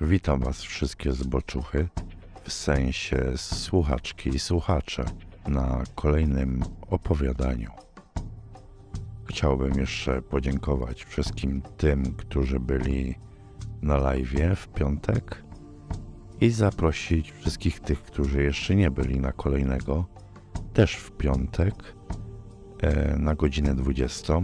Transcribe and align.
Witam 0.00 0.40
Was 0.40 0.62
wszystkie 0.62 1.12
zboczuchy, 1.12 1.88
w 2.44 2.52
sensie 2.52 3.32
słuchaczki 3.36 4.30
i 4.30 4.38
słuchacze, 4.38 5.04
na 5.48 5.82
kolejnym 5.94 6.62
opowiadaniu. 6.90 7.70
Chciałbym 9.24 9.80
jeszcze 9.80 10.22
podziękować 10.22 11.04
wszystkim 11.04 11.62
tym, 11.76 12.14
którzy 12.14 12.60
byli 12.60 13.14
na 13.82 13.96
live 13.96 14.58
w 14.58 14.68
piątek 14.68 15.44
i 16.40 16.50
zaprosić 16.50 17.32
wszystkich 17.32 17.80
tych, 17.80 18.02
którzy 18.02 18.42
jeszcze 18.42 18.74
nie 18.74 18.90
byli 18.90 19.20
na 19.20 19.32
kolejnego, 19.32 20.06
też 20.72 20.96
w 20.96 21.12
piątek 21.12 21.74
e, 22.82 23.16
na 23.16 23.34
godzinę 23.34 23.74
20 23.74 24.34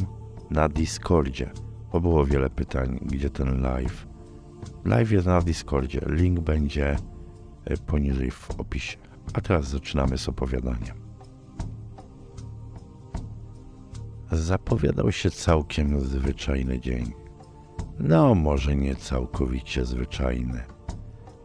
na 0.50 0.68
Discordzie, 0.68 1.50
bo 1.92 2.00
było 2.00 2.26
wiele 2.26 2.50
pytań, 2.50 2.98
gdzie 3.02 3.30
ten 3.30 3.62
live. 3.62 4.09
Live 4.84 5.10
jest 5.10 5.26
na 5.26 5.40
Discordzie, 5.40 6.00
link 6.06 6.40
będzie 6.40 6.96
e, 7.64 7.76
poniżej 7.76 8.30
w 8.30 8.60
opisie. 8.60 8.98
A 9.34 9.40
teraz 9.40 9.68
zaczynamy 9.68 10.18
z 10.18 10.28
opowiadaniem. 10.28 11.00
Zapowiadał 14.32 15.12
się 15.12 15.30
całkiem 15.30 16.00
zwyczajny 16.00 16.80
dzień. 16.80 17.12
No, 17.98 18.34
może 18.34 18.76
nie 18.76 18.96
całkowicie 18.96 19.84
zwyczajny, 19.84 20.64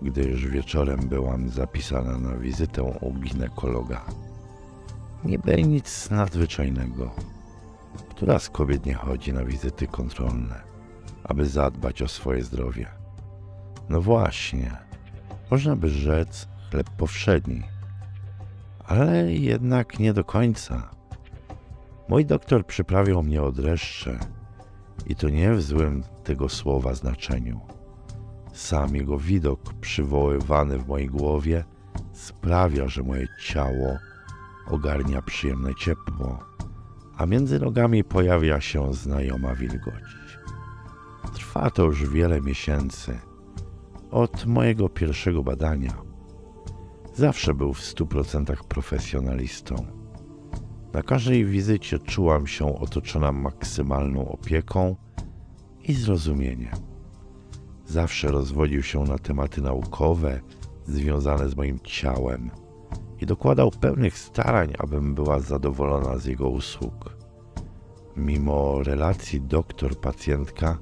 gdyż 0.01 0.47
wieczorem 0.47 0.99
byłam 0.99 1.49
zapisana 1.49 2.17
na 2.17 2.37
wizytę 2.37 2.83
u 2.83 3.13
ginekologa. 3.13 4.05
Niby 5.25 5.63
nic 5.63 6.09
nadzwyczajnego. 6.09 7.11
Która 8.09 8.39
z 8.39 8.49
kobiet 8.49 8.85
nie 8.85 8.93
chodzi 8.93 9.33
na 9.33 9.45
wizyty 9.45 9.87
kontrolne, 9.87 10.61
aby 11.23 11.45
zadbać 11.45 12.01
o 12.01 12.07
swoje 12.07 12.43
zdrowie? 12.43 13.04
No 13.89 14.01
właśnie, 14.01 14.77
można 15.51 15.75
by 15.75 15.89
rzec 15.89 16.47
chleb 16.71 16.89
powszedni, 16.89 17.63
ale 18.85 19.33
jednak 19.33 19.99
nie 19.99 20.13
do 20.13 20.23
końca. 20.23 20.89
Mój 22.09 22.25
doktor 22.25 22.65
przyprawił 22.65 23.23
mnie 23.23 23.41
o 23.41 23.51
dreszcze 23.51 24.19
i 25.05 25.15
to 25.15 25.29
nie 25.29 25.53
w 25.53 25.61
złym 25.61 26.03
tego 26.23 26.49
słowa 26.49 26.93
znaczeniu. 26.93 27.59
Sam 28.53 28.95
jego 28.95 29.17
widok 29.17 29.73
przywoływany 29.73 30.77
w 30.77 30.87
mojej 30.87 31.07
głowie 31.07 31.63
sprawia, 32.13 32.87
że 32.87 33.03
moje 33.03 33.27
ciało 33.41 33.97
ogarnia 34.67 35.21
przyjemne 35.21 35.75
ciepło, 35.75 36.39
a 37.17 37.25
między 37.25 37.59
nogami 37.59 38.03
pojawia 38.03 38.61
się 38.61 38.93
znajoma 38.93 39.55
wilgoć. 39.55 40.03
Trwa 41.33 41.69
to 41.69 41.83
już 41.83 42.09
wiele 42.09 42.41
miesięcy. 42.41 43.19
Od 44.15 44.45
mojego 44.45 44.89
pierwszego 44.89 45.43
badania 45.43 45.93
zawsze 47.13 47.53
był 47.53 47.73
w 47.73 47.81
stu 47.81 48.07
procentach 48.07 48.63
profesjonalistą. 48.63 49.75
Na 50.93 51.03
każdej 51.03 51.45
wizycie 51.45 51.99
czułam 51.99 52.47
się 52.47 52.79
otoczona 52.79 53.31
maksymalną 53.31 54.27
opieką 54.27 54.95
i 55.83 55.93
zrozumieniem. 55.93 56.75
Zawsze 57.85 58.27
rozwodził 58.27 58.83
się 58.83 59.03
na 59.03 59.17
tematy 59.17 59.61
naukowe 59.61 60.41
związane 60.85 61.49
z 61.49 61.55
moim 61.55 61.79
ciałem 61.79 62.51
i 63.21 63.25
dokładał 63.25 63.71
pełnych 63.71 64.17
starań, 64.17 64.73
abym 64.77 65.15
była 65.15 65.39
zadowolona 65.39 66.17
z 66.17 66.25
jego 66.25 66.49
usług. 66.49 67.17
Mimo 68.15 68.83
relacji 68.83 69.41
doktor-pacjentka, 69.41 70.77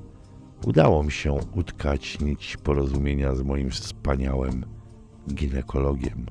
udało 0.64 1.04
mi 1.04 1.12
się 1.12 1.34
utkać 1.34 2.20
nić 2.20 2.58
porozumienia 2.58 3.36
z 3.36 3.42
moim 3.42 3.72
wspaniałym 3.72 4.66
ginekologiem. 5.34 6.26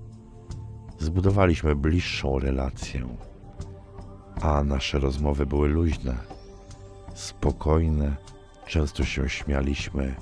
Zbudowaliśmy 0.98 1.76
bliższą 1.76 2.38
relację, 2.38 3.16
a 4.40 4.64
nasze 4.64 4.98
rozmowy 4.98 5.46
były 5.46 5.68
luźne, 5.68 6.16
spokojne, 7.14 8.16
często 8.66 9.04
się 9.04 9.28
śmialiśmy, 9.28 10.14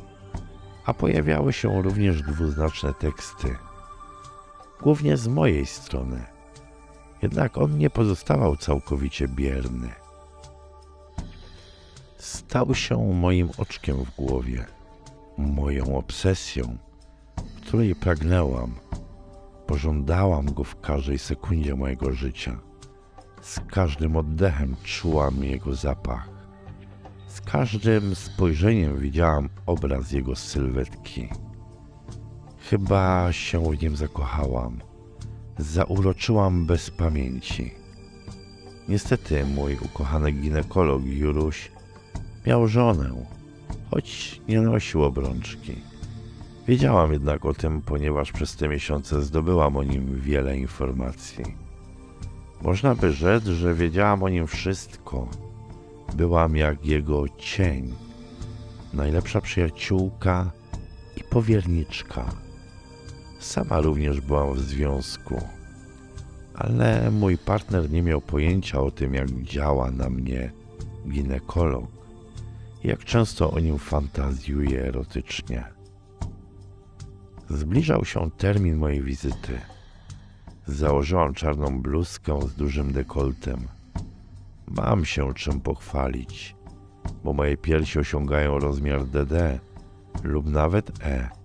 a 0.84 0.94
pojawiały 0.94 1.52
się 1.52 1.82
również 1.82 2.22
dwuznaczne 2.22 2.94
teksty– 2.94 3.56
głównie 4.82 5.16
z 5.16 5.28
mojej 5.28 5.66
strony. 5.66 6.24
Jednak 7.22 7.58
on 7.58 7.78
nie 7.78 7.90
pozostawał 7.90 8.56
całkowicie 8.56 9.28
bierny. 9.28 9.88
Stał 12.20 12.74
się 12.74 13.14
moim 13.14 13.48
oczkiem 13.58 13.96
w 14.04 14.16
głowie, 14.16 14.64
moją 15.38 15.96
obsesją, 15.96 16.78
której 17.56 17.94
pragnęłam. 17.94 18.74
Pożądałam 19.66 20.54
go 20.54 20.64
w 20.64 20.80
każdej 20.80 21.18
sekundzie 21.18 21.74
mojego 21.74 22.12
życia. 22.12 22.60
Z 23.42 23.60
każdym 23.60 24.16
oddechem 24.16 24.76
czułam 24.84 25.44
jego 25.44 25.74
zapach. 25.74 26.28
Z 27.26 27.40
każdym 27.40 28.14
spojrzeniem 28.14 28.98
widziałam 28.98 29.48
obraz 29.66 30.12
jego 30.12 30.36
sylwetki. 30.36 31.28
Chyba 32.70 33.32
się 33.32 33.62
w 33.62 33.82
nim 33.82 33.96
zakochałam. 33.96 34.80
Zauroczyłam 35.58 36.66
bez 36.66 36.90
pamięci. 36.90 37.74
Niestety 38.88 39.44
mój 39.44 39.78
ukochany 39.84 40.32
ginekolog 40.32 41.02
Juruś 41.04 41.70
miał 42.46 42.66
żonę, 42.66 43.10
choć 43.90 44.40
nie 44.48 44.60
nosił 44.60 45.02
obrączki. 45.02 45.74
Wiedziałam 46.68 47.12
jednak 47.12 47.46
o 47.46 47.54
tym, 47.54 47.82
ponieważ 47.82 48.32
przez 48.32 48.56
te 48.56 48.68
miesiące 48.68 49.22
zdobyłam 49.22 49.76
o 49.76 49.82
nim 49.82 50.20
wiele 50.20 50.58
informacji. 50.58 51.44
Można 52.62 52.94
by 52.94 53.12
rzec, 53.12 53.44
że 53.44 53.74
wiedziałam 53.74 54.22
o 54.22 54.28
nim 54.28 54.46
wszystko. 54.46 55.28
Byłam 56.14 56.56
jak 56.56 56.86
jego 56.86 57.24
cień, 57.38 57.94
najlepsza 58.92 59.40
przyjaciółka 59.40 60.50
i 61.16 61.24
powierniczka. 61.24 62.24
Sama 63.38 63.80
również 63.80 64.20
byłam 64.20 64.54
w 64.54 64.60
związku, 64.60 65.40
ale 66.54 67.10
mój 67.10 67.38
partner 67.38 67.90
nie 67.90 68.02
miał 68.02 68.20
pojęcia 68.20 68.80
o 68.80 68.90
tym, 68.90 69.14
jak 69.14 69.30
działa 69.30 69.90
na 69.90 70.10
mnie 70.10 70.52
ginekolog, 71.08 71.99
jak 72.84 73.04
często 73.04 73.50
o 73.50 73.58
nim 73.60 73.78
fantazjuje 73.78 74.82
erotycznie. 74.84 75.64
Zbliżał 77.50 78.04
się 78.04 78.30
termin 78.30 78.76
mojej 78.76 79.02
wizyty. 79.02 79.60
Założyłam 80.66 81.34
czarną 81.34 81.82
bluzkę 81.82 82.40
z 82.48 82.54
dużym 82.54 82.92
dekoltem. 82.92 83.68
Mam 84.66 85.04
się 85.04 85.34
czym 85.34 85.60
pochwalić, 85.60 86.56
bo 87.24 87.32
moje 87.32 87.56
piersi 87.56 87.98
osiągają 87.98 88.58
rozmiar 88.58 89.06
DD 89.06 89.60
lub 90.22 90.46
nawet 90.46 90.90
E 91.02 91.40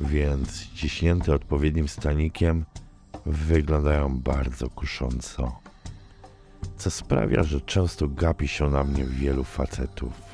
więc 0.00 0.70
ciśnięte 0.74 1.34
odpowiednim 1.34 1.88
stanikiem 1.88 2.64
wyglądają 3.26 4.20
bardzo 4.20 4.70
kusząco, 4.70 5.60
co 6.76 6.90
sprawia, 6.90 7.42
że 7.42 7.60
często 7.60 8.08
gapi 8.08 8.48
się 8.48 8.70
na 8.70 8.84
mnie 8.84 9.04
wielu 9.04 9.44
facetów. 9.44 10.25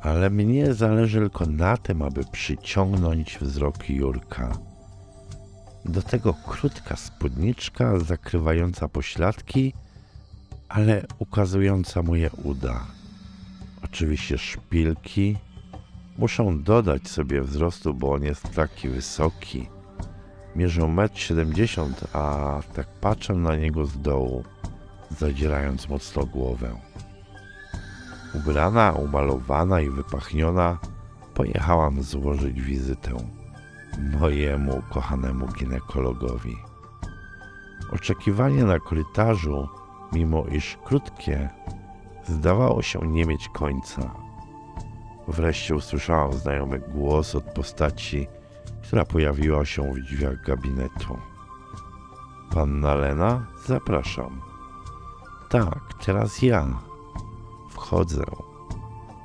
Ale 0.00 0.30
mnie 0.30 0.74
zależy 0.74 1.18
tylko 1.18 1.46
na 1.46 1.76
tym, 1.76 2.02
aby 2.02 2.24
przyciągnąć 2.32 3.38
wzrok 3.38 3.90
Jurka. 3.90 4.58
Do 5.84 6.02
tego 6.02 6.34
krótka 6.34 6.96
spódniczka 6.96 7.98
zakrywająca 7.98 8.88
pośladki, 8.88 9.72
ale 10.68 11.06
ukazująca 11.18 12.02
moje 12.02 12.30
uda. 12.44 12.86
Oczywiście 13.84 14.38
szpilki, 14.38 15.36
Muszę 16.18 16.58
dodać 16.62 17.08
sobie 17.08 17.42
wzrostu, 17.42 17.94
bo 17.94 18.12
on 18.12 18.22
jest 18.22 18.54
taki 18.54 18.88
wysoki. 18.88 19.68
Mierzę 20.56 20.82
1,70 20.82 21.82
m, 21.82 21.94
a 22.12 22.60
tak 22.74 22.86
patrzę 22.86 23.34
na 23.34 23.56
niego 23.56 23.86
z 23.86 24.00
dołu, 24.00 24.44
zadzierając 25.18 25.88
mocno 25.88 26.26
głowę. 26.26 26.76
Ubrana, 28.34 28.92
umalowana 28.92 29.80
i 29.80 29.90
wypachniona, 29.90 30.78
pojechałam 31.34 32.02
złożyć 32.02 32.62
wizytę 32.62 33.16
mojemu 34.20 34.82
kochanemu 34.90 35.46
ginekologowi. 35.46 36.56
Oczekiwanie 37.92 38.64
na 38.64 38.78
korytarzu, 38.78 39.68
mimo 40.12 40.46
iż 40.46 40.78
krótkie, 40.84 41.48
zdawało 42.24 42.82
się 42.82 42.98
nie 42.98 43.26
mieć 43.26 43.48
końca. 43.48 44.10
Wreszcie 45.28 45.74
usłyszałam 45.74 46.32
znajomy 46.32 46.78
głos 46.78 47.34
od 47.34 47.44
postaci, 47.44 48.26
która 48.82 49.04
pojawiła 49.04 49.64
się 49.64 49.92
w 49.92 50.00
drzwiach 50.00 50.42
gabinetu. 50.44 51.18
Panna 52.50 52.94
Lena? 52.94 53.46
Zapraszam. 53.66 54.40
Tak, 55.48 55.80
teraz 56.04 56.42
ja. 56.42 56.87
Wchodzę. 57.78 58.24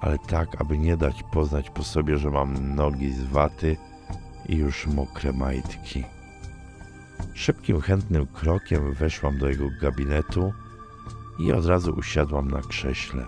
ale 0.01 0.19
tak, 0.19 0.61
aby 0.61 0.77
nie 0.77 0.97
dać 0.97 1.23
poznać 1.23 1.69
po 1.69 1.83
sobie, 1.83 2.17
że 2.17 2.29
mam 2.29 2.75
nogi 2.75 3.13
z 3.13 3.23
waty 3.23 3.77
i 4.49 4.55
już 4.55 4.87
mokre 4.87 5.33
majtki. 5.33 6.03
Szybkim, 7.33 7.81
chętnym 7.81 8.27
krokiem 8.27 8.93
weszłam 8.93 9.37
do 9.37 9.49
jego 9.49 9.69
gabinetu 9.81 10.53
i 11.39 11.51
od 11.51 11.65
razu 11.65 11.93
usiadłam 11.93 12.51
na 12.51 12.61
krześle, 12.61 13.25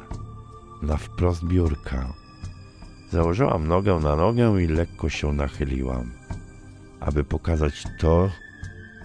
na 0.82 0.98
wprost 0.98 1.46
biurka. 1.46 2.14
Założyłam 3.12 3.68
nogę 3.68 4.00
na 4.00 4.16
nogę 4.16 4.64
i 4.64 4.68
lekko 4.68 5.10
się 5.10 5.34
nachyliłam, 5.34 6.12
aby 7.00 7.24
pokazać 7.24 7.84
to, 8.00 8.30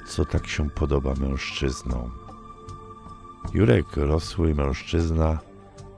co 0.06 0.24
tak 0.24 0.46
się 0.46 0.70
podoba 0.70 1.14
mężczyznom. 1.14 2.10
Jurek, 3.54 3.96
rosły 3.96 4.54
mężczyzna, 4.54 5.49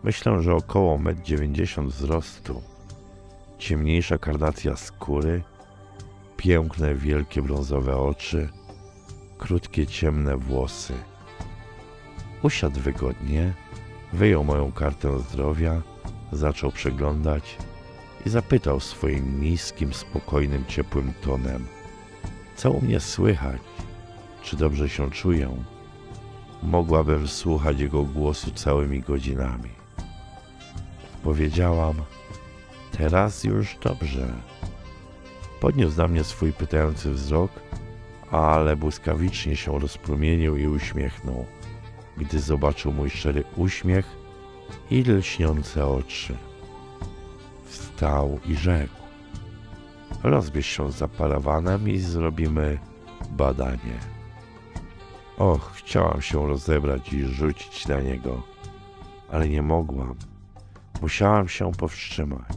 myślę, 0.05 0.43
że 0.43 0.55
około 0.55 0.99
1,90 0.99 1.81
m 1.81 1.89
wzrostu, 1.89 2.63
ciemniejsza 3.59 4.19
karnacja 4.19 4.77
skóry, 4.77 5.43
piękne, 6.37 6.95
wielkie 6.95 7.43
brązowe 7.43 7.97
oczy, 7.97 8.49
krótkie, 9.39 9.87
ciemne 9.87 10.37
włosy. 10.37 10.95
Usiadł 12.43 12.81
wygodnie, 12.81 13.53
wyjął 14.13 14.45
moją 14.45 14.73
kartę 14.73 15.19
zdrowia, 15.19 15.83
zaczął 16.33 16.73
przeglądać 16.73 17.57
i 18.27 18.31
zapytał 18.31 18.81
swoim 18.81 19.41
niskim, 19.41 19.95
spokojnym, 19.95 20.65
ciepłym 20.67 21.13
tonem: 21.25 21.67
Co 22.57 22.71
u 22.71 22.81
mnie 22.81 23.01
słychać? 23.01 23.61
Czy 24.43 24.57
dobrze 24.57 24.89
się 24.89 25.11
czuję? 25.11 25.65
Mogłabym 26.63 27.29
słuchać 27.29 27.81
jego 27.81 28.03
głosu 28.03 28.51
całymi 28.51 29.01
godzinami. 29.01 29.82
Powiedziałam: 31.23 31.95
Teraz 32.99 33.45
już 33.45 33.77
dobrze. 33.77 34.29
Podniósł 35.61 35.99
na 35.99 36.09
mnie 36.09 36.25
swój 36.25 36.53
pytający 36.53 37.11
wzrok, 37.11 37.51
ale 38.31 38.77
błyskawicznie 38.77 39.57
się 39.57 39.79
rozpromienił 39.79 40.57
i 40.57 40.67
uśmiechnął, 40.67 41.47
gdy 42.17 42.41
zobaczył 42.41 42.93
mój 42.93 43.11
szczery 43.11 43.45
uśmiech 43.57 44.07
i 44.91 45.03
lśniące 45.03 45.87
oczy. 45.87 46.37
Wstał 47.65 48.41
i 48.47 48.57
rzekł: 48.57 48.95
Rozbierz 50.23 50.67
się 50.67 50.93
za 50.93 51.09
parawanem 51.09 51.89
i 51.89 51.99
zrobimy 51.99 52.79
badanie. 53.31 53.99
Och, 55.39 55.73
chciałam 55.75 56.23
się 56.23 56.49
rozebrać 56.49 57.13
i 57.13 57.25
rzucić 57.25 57.87
na 57.87 58.01
niego, 58.01 58.43
ale 59.31 59.49
nie 59.49 59.63
mogłam. 59.63 60.15
Musiałam 61.01 61.49
się 61.49 61.73
powstrzymać. 61.73 62.53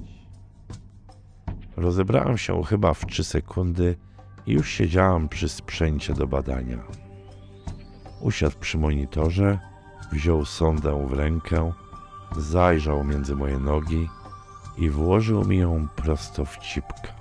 Rozebrałem 1.78 2.38
się 2.38 2.64
chyba 2.64 2.94
w 2.94 3.06
trzy 3.06 3.24
sekundy 3.24 3.96
i 4.46 4.54
już 4.54 4.70
siedziałam 4.70 5.30
przy 5.30 5.50
sprzęcie 5.50 6.14
do 6.14 6.28
badania. 6.28 6.80
Usiadł 8.22 8.58
przy 8.60 8.78
monitorze, 8.78 9.60
wziął 10.12 10.46
sondę 10.46 11.08
w 11.08 11.14
rękę, 11.14 11.72
zajrzał 12.38 13.04
między 13.04 13.36
moje 13.36 13.60
nogi 13.60 14.10
i 14.78 14.90
włożył 14.90 15.46
mi 15.46 15.58
ją 15.58 15.88
prosto 15.96 16.46
w 16.46 16.58
cipkę. 16.58 17.12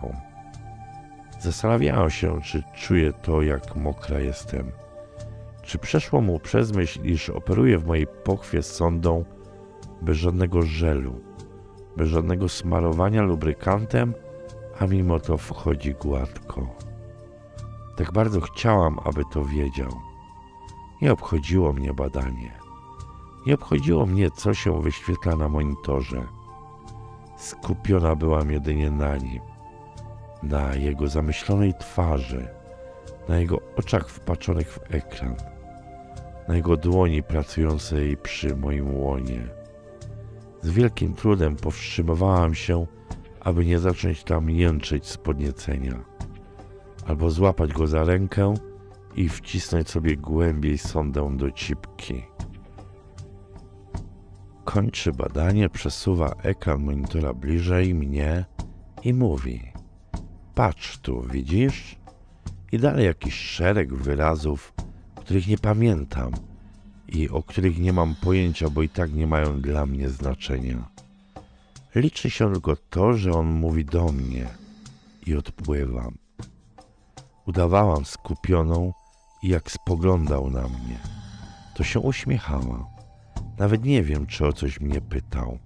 Zastanawiałem 1.41 2.11
się, 2.11 2.41
czy 2.43 2.63
czuję 2.75 3.13
to, 3.13 3.43
jak 3.43 3.77
mokra 3.77 4.21
jestem. 4.21 4.71
Czy 5.63 5.79
przeszło 5.79 6.21
mu 6.21 6.39
przez 6.39 6.73
myśl, 6.73 7.01
iż 7.05 7.31
operuje 7.31 7.79
w 7.79 7.87
mojej 7.87 8.07
pochwie 8.07 8.63
sondą 8.63 9.25
bez 10.03 10.17
żadnego 10.17 10.63
żelu, 10.63 11.21
bez 11.97 12.09
żadnego 12.09 12.49
smarowania 12.49 13.23
lubrykantem, 13.23 14.15
a 14.79 14.87
mimo 14.87 15.21
to 15.21 15.37
wchodzi 15.37 15.95
gładko. 15.95 16.67
Tak 17.97 18.13
bardzo 18.13 18.41
chciałam, 18.41 18.99
aby 19.05 19.23
to 19.33 19.45
wiedział. 19.45 19.91
Nie 21.03 21.13
obchodziło 21.13 21.73
mnie 21.73 21.95
badanie. 21.95 22.53
Nie 23.47 23.55
obchodziło 23.55 24.07
mnie, 24.07 24.31
co 24.31 24.55
się 24.55 24.83
wyświetla 24.83 25.37
na 25.37 25.49
monitorze. 25.49 26.27
Skupiona 27.37 28.17
byłam 28.17 28.51
jedynie 28.51 28.91
na 28.91 29.17
nim, 29.17 29.41
na 30.43 30.75
jego 30.75 31.09
zamyślonej 31.09 31.75
twarzy, 31.81 32.49
na 33.29 33.39
jego 33.39 33.61
oczach 33.77 34.09
wpaczonych 34.09 34.69
w 34.73 34.95
ekran, 34.95 35.35
na 36.49 36.57
jego 36.57 36.77
dłoni 36.77 37.23
pracującej 37.23 38.17
przy 38.17 38.57
moim 38.57 38.95
łonie. 38.97 39.49
Z 40.65 40.71
wielkim 40.71 41.15
trudem 41.15 41.57
powstrzymywałam 41.57 42.55
się, 42.55 42.87
aby 43.41 43.67
nie 43.67 43.79
zacząć 43.79 44.25
tam 44.25 44.51
jęczeć 44.51 45.07
z 45.07 45.17
podniecenia, 45.17 46.05
albo 47.07 47.31
złapać 47.31 47.73
go 47.73 47.87
za 47.87 48.05
rękę 48.05 48.55
i 49.17 49.29
wcisnąć 49.29 49.91
sobie 49.91 50.17
głębiej 50.17 50.79
sondę 50.79 51.37
do 51.37 51.51
cipki. 51.51 52.23
Kończy 54.65 55.13
badanie, 55.13 55.69
przesuwa 55.69 56.35
ekran 56.43 56.85
monitora 56.85 57.35
bliżej 57.35 57.95
mnie 57.95 58.45
i 59.03 59.15
mówi: 59.15 59.73
Patrz 60.55 60.99
tu, 60.99 61.23
widzisz? 61.31 61.97
I 62.73 62.79
dalej 62.79 63.07
jakiś 63.07 63.35
szereg 63.35 63.95
wyrazów, 63.95 64.75
których 65.17 65.49
nie 65.49 65.59
pamiętam 65.59 66.33
i 67.15 67.29
o 67.29 67.43
których 67.43 67.79
nie 67.79 67.93
mam 67.93 68.15
pojęcia, 68.15 68.71
bo 68.71 68.83
i 68.83 68.89
tak 68.89 69.13
nie 69.13 69.27
mają 69.27 69.61
dla 69.61 69.87
mnie 69.87 70.11
znaczenia. 70.11 70.89
Liczy 71.95 72.31
się 72.31 72.53
tylko 72.53 72.77
to, 72.77 73.15
że 73.15 73.33
on 73.33 73.47
mówi 73.47 73.85
do 73.85 74.13
mnie 74.13 74.47
i 75.27 75.35
odpływam. 75.35 76.15
Udawałam 77.47 78.05
skupioną 78.05 78.93
i 79.43 79.49
jak 79.49 79.71
spoglądał 79.71 80.51
na 80.51 80.63
mnie, 80.63 80.99
to 81.77 81.85
się 81.85 82.01
uśmiechała. 82.01 82.87
Nawet 83.59 83.85
nie 83.85 84.03
wiem, 84.03 84.27
czy 84.27 84.47
o 84.47 84.53
coś 84.53 84.81
mnie 84.81 85.01
pytał. 85.01 85.59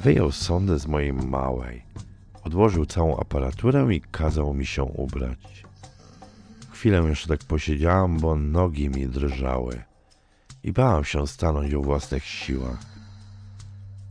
Wyjął 0.00 0.32
sondę 0.32 0.78
z 0.78 0.86
mojej 0.86 1.12
małej, 1.12 1.82
odłożył 2.44 2.86
całą 2.86 3.16
aparaturę 3.16 3.94
i 3.94 4.00
kazał 4.00 4.54
mi 4.54 4.66
się 4.66 4.82
ubrać. 4.84 5.64
Chwilę 6.70 6.98
jeszcze 7.08 7.28
tak 7.28 7.44
posiedziałam, 7.44 8.18
bo 8.18 8.36
nogi 8.36 8.88
mi 8.88 9.06
drżały 9.06 9.91
i 10.64 10.72
bałam 10.72 11.04
się 11.04 11.26
stanąć 11.26 11.74
o 11.74 11.80
własnych 11.80 12.24
siłach. 12.24 12.78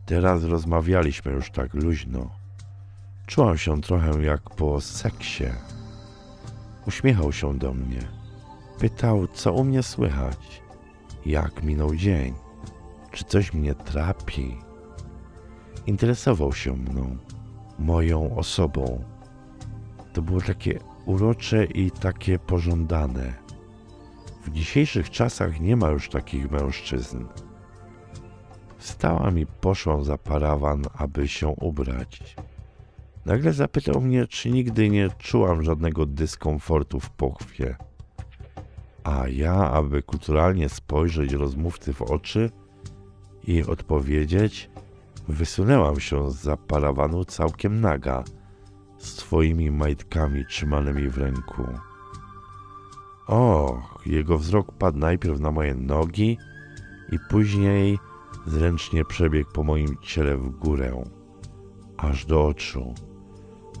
Teraz 0.06 0.44
rozmawialiśmy 0.44 1.32
już 1.32 1.50
tak 1.50 1.74
luźno. 1.74 2.30
Czułam 3.26 3.58
się 3.58 3.80
trochę 3.80 4.22
jak 4.22 4.50
po 4.50 4.80
seksie. 4.80 5.44
Uśmiechał 6.86 7.32
się 7.32 7.58
do 7.58 7.74
mnie. 7.74 8.08
Pytał, 8.78 9.26
co 9.28 9.52
u 9.52 9.64
mnie 9.64 9.82
słychać, 9.82 10.62
jak 11.26 11.62
minął 11.62 11.94
dzień, 11.94 12.34
czy 13.10 13.24
coś 13.24 13.52
mnie 13.52 13.74
trapi. 13.74 14.56
Interesował 15.86 16.52
się 16.52 16.76
mną, 16.76 17.16
moją 17.78 18.36
osobą. 18.36 19.04
To 20.12 20.22
było 20.22 20.40
takie 20.40 20.78
urocze 21.06 21.64
i 21.64 21.90
takie 21.90 22.38
pożądane. 22.38 23.41
W 24.42 24.50
dzisiejszych 24.50 25.10
czasach 25.10 25.60
nie 25.60 25.76
ma 25.76 25.90
już 25.90 26.08
takich 26.08 26.50
mężczyzn. 26.50 27.24
Wstałam 28.78 29.38
i 29.38 29.46
poszłam 29.46 30.04
za 30.04 30.18
parawan, 30.18 30.82
aby 30.94 31.28
się 31.28 31.48
ubrać. 31.48 32.36
Nagle 33.24 33.52
zapytał 33.52 34.00
mnie, 34.00 34.26
czy 34.26 34.50
nigdy 34.50 34.90
nie 34.90 35.08
czułam 35.18 35.62
żadnego 35.62 36.06
dyskomfortu 36.06 37.00
w 37.00 37.10
pochwie. 37.10 37.76
A 39.04 39.28
ja, 39.28 39.54
aby 39.54 40.02
kulturalnie 40.02 40.68
spojrzeć 40.68 41.32
rozmówcy 41.32 41.92
w 41.92 42.02
oczy 42.02 42.50
i 43.46 43.62
odpowiedzieć, 43.62 44.70
wysunęłam 45.28 46.00
się 46.00 46.30
za 46.30 46.56
parawanu 46.56 47.24
całkiem 47.24 47.80
naga, 47.80 48.24
z 48.98 49.14
twoimi 49.14 49.70
majtkami 49.70 50.46
trzymanymi 50.46 51.08
w 51.08 51.18
ręku. 51.18 51.64
O, 53.26 53.82
jego 54.06 54.38
wzrok 54.38 54.72
padł 54.72 54.98
najpierw 54.98 55.40
na 55.40 55.50
moje 55.50 55.74
nogi 55.74 56.38
i 57.12 57.18
później 57.30 57.98
zręcznie 58.46 59.04
przebiegł 59.04 59.52
po 59.52 59.62
moim 59.62 59.96
ciele 60.02 60.36
w 60.36 60.50
górę, 60.50 61.04
aż 61.96 62.26
do 62.26 62.46
oczu. 62.46 62.94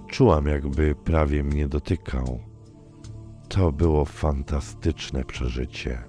Czułam, 0.06 0.46
jakby 0.46 0.94
prawie 0.94 1.44
mnie 1.44 1.68
dotykał. 1.68 2.40
To 3.48 3.72
było 3.72 4.04
fantastyczne 4.04 5.24
przeżycie. 5.24 6.04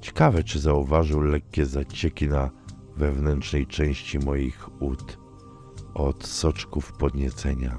Ciekawe, 0.00 0.44
czy 0.44 0.58
zauważył 0.58 1.20
lekkie 1.20 1.66
zacieki 1.66 2.28
na 2.28 2.50
wewnętrznej 2.96 3.66
części 3.66 4.18
moich 4.18 4.82
ud 4.82 5.18
od 5.94 6.26
soczków 6.26 6.92
podniecenia, 6.92 7.78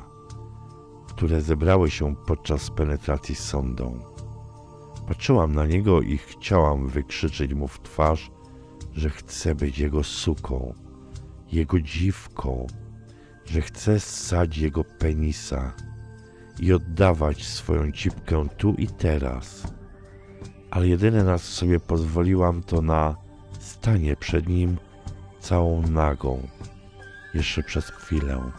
które 1.08 1.42
zebrały 1.42 1.92
się 1.92 2.16
podczas 2.16 2.70
penetracji 2.70 3.36
sondą. 3.36 4.00
Patrzyłam 5.10 5.56
na 5.56 5.66
niego 5.66 6.02
i 6.02 6.18
chciałam 6.18 6.88
wykrzyczeć 6.88 7.54
mu 7.54 7.68
w 7.68 7.82
twarz, 7.82 8.32
że 8.94 9.10
chcę 9.10 9.56
być 9.56 9.80
jego 9.80 10.04
suką 10.04 10.74
jego 11.52 11.80
dziwką, 11.80 12.68
że 13.46 13.62
chcę 13.62 14.00
ssać 14.00 14.58
jego 14.58 14.84
penisa 14.84 15.74
i 16.60 16.74
oddawać 16.74 17.46
swoją 17.46 17.92
cipkę 17.92 18.48
tu 18.58 18.74
i 18.74 18.88
teraz. 18.88 19.74
Ale 20.72 20.88
jedyne 20.88 21.24
na 21.24 21.38
co 21.38 21.46
sobie 21.46 21.80
pozwoliłam 21.80 22.64
to 22.64 22.82
na 22.82 23.16
stanie 23.60 24.16
przed 24.16 24.50
nim 24.50 24.78
całą 25.40 25.82
nagą, 25.82 26.48
jeszcze 27.34 27.64
przez 27.64 27.90
chwilę. 27.90 28.52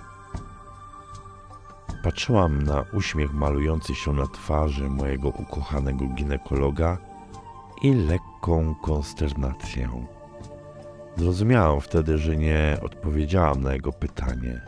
Patrzyłam 2.03 2.63
na 2.63 2.85
uśmiech 2.93 3.33
malujący 3.33 3.95
się 3.95 4.13
na 4.13 4.27
twarzy 4.27 4.89
mojego 4.89 5.29
ukochanego 5.29 6.07
ginekologa 6.07 6.99
i 7.83 7.95
lekką 7.95 8.75
konsternację. 8.75 10.07
Zrozumiałam 11.17 11.81
wtedy, 11.81 12.19
że 12.19 12.37
nie 12.37 12.79
odpowiedziałam 12.83 13.63
na 13.63 13.73
jego 13.73 13.93
pytanie. 13.93 14.61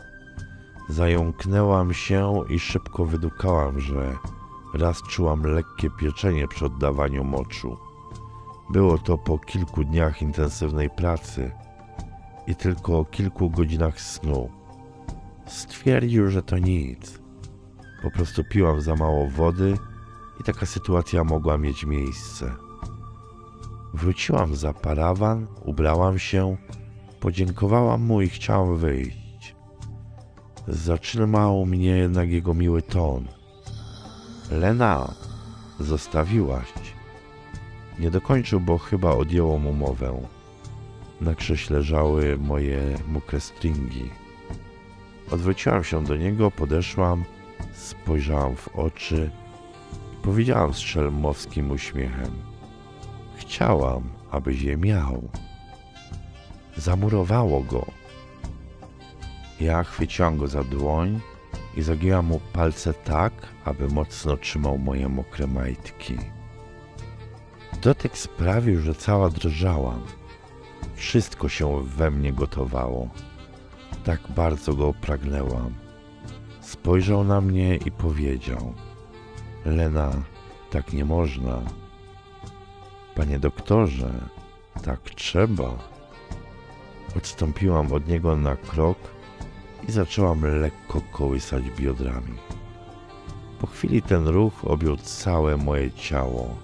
Zająknęłam 0.89 1.95
się 1.95 2.41
i 2.49 2.59
szybko 2.59 3.05
wydukałam, 3.05 3.81
że 3.81 4.17
raz 4.75 5.03
czułam 5.03 5.43
lekkie 5.43 5.91
pieczenie 5.91 6.49
przy 6.49 6.67
oddawaniu 6.67 7.25
moczu. 7.25 7.77
Było 8.71 8.99
to 8.99 9.19
po 9.19 9.39
kilku 9.39 9.85
dniach 9.85 10.23
intensywnej 10.23 10.91
pracy 10.91 11.51
i 12.47 12.55
tylko 12.57 13.05
kilku 13.05 13.51
godzinach 13.51 14.01
snu. 14.01 14.51
Stwierdził, 15.47 16.31
że 16.31 16.43
to 16.43 16.59
nic. 16.59 17.22
Po 18.03 18.11
prostu 18.11 18.45
piłam 18.45 18.81
za 18.81 18.97
mało 18.97 19.27
wody 19.27 19.79
i 20.41 20.45
taka 20.45 20.67
sytuacja 20.67 21.25
mogła 21.25 21.59
mieć 21.59 21.85
miejsce. 21.85 22.55
Wróciłam 23.95 24.57
za 24.57 24.73
parawan, 24.73 25.47
ubrałam 25.65 26.19
się, 26.19 26.57
podziękowałam 27.21 28.03
mu 28.03 28.23
i 28.23 28.29
chciałam 28.29 28.77
wyjść. 28.77 29.55
Zatrzymał 30.69 31.67
mnie 31.67 31.89
jednak 31.89 32.31
jego 32.31 32.55
miły 32.55 32.83
ton. 32.83 33.29
Lena, 34.51 35.15
zostawiłaś. 35.81 36.73
Nie 37.99 38.11
dokończył, 38.11 38.61
bo 38.61 38.79
chyba 38.79 39.11
odjęło 39.11 39.59
mu 39.59 39.73
mowę. 39.73 40.23
Na 41.21 41.35
krześle 41.35 41.77
leżały 41.77 42.39
moje 42.39 42.99
mokre 43.09 43.41
stringi. 43.41 44.11
Odwróciłam 45.31 45.85
się 45.85 46.05
do 46.05 46.17
niego, 46.17 46.51
podeszłam, 46.51 47.25
spojrzałam 47.73 48.57
w 48.57 48.69
oczy 48.69 49.31
i 50.13 50.17
powiedziałam 50.25 50.75
z 50.75 50.79
szelmowskim 50.79 51.71
uśmiechem. 51.71 52.43
Chciałam, 53.37 54.11
abyś 54.31 54.63
je 54.63 54.77
miał. 54.77 55.29
Zamurowało 56.77 57.61
go. 57.61 57.87
Ja 59.61 59.85
chwyciłam 59.85 60.39
go 60.39 60.47
za 60.47 60.65
dłoń 60.65 61.21
i 61.77 61.83
zagięłam 61.83 62.27
mu 62.27 62.41
palce 62.53 62.95
tak, 62.95 63.33
aby 63.65 63.89
mocno 63.89 64.37
trzymał 64.37 64.79
moje 64.79 65.09
mokre 65.09 65.47
majtki. 65.47 66.17
Dotyk 67.83 68.19
sprawił, 68.19 68.81
że 68.81 68.95
cała 68.95 69.31
drżałam. 69.31 70.03
Wszystko 70.95 71.49
się 71.49 71.83
we 71.83 72.11
mnie 72.11 72.33
gotowało. 72.33 73.09
Tak 74.05 74.21
bardzo 74.37 74.75
go 74.75 74.95
pragnęłam. 74.95 75.82
Spojrzał 76.63 77.25
na 77.25 77.41
mnie 77.41 77.77
i 77.77 77.91
powiedział: 77.91 78.75
Lena, 79.65 80.11
tak 80.71 80.93
nie 80.93 81.05
można. 81.05 81.63
Panie 83.15 83.39
doktorze, 83.39 84.13
tak 84.83 85.01
trzeba. 85.01 85.79
Odstąpiłam 87.17 87.93
od 87.93 88.09
niego 88.09 88.37
na 88.37 88.57
krok 88.57 88.99
i 89.89 89.93
zaczęłam 89.93 90.61
lekko 90.61 91.01
kołysać 91.13 91.65
biodrami. 91.79 92.35
Po 93.61 93.67
chwili 93.67 94.03
ten 94.03 94.27
ruch 94.27 94.65
objął 94.65 94.97
całe 94.97 95.57
moje 95.57 95.91
ciało 95.91 96.57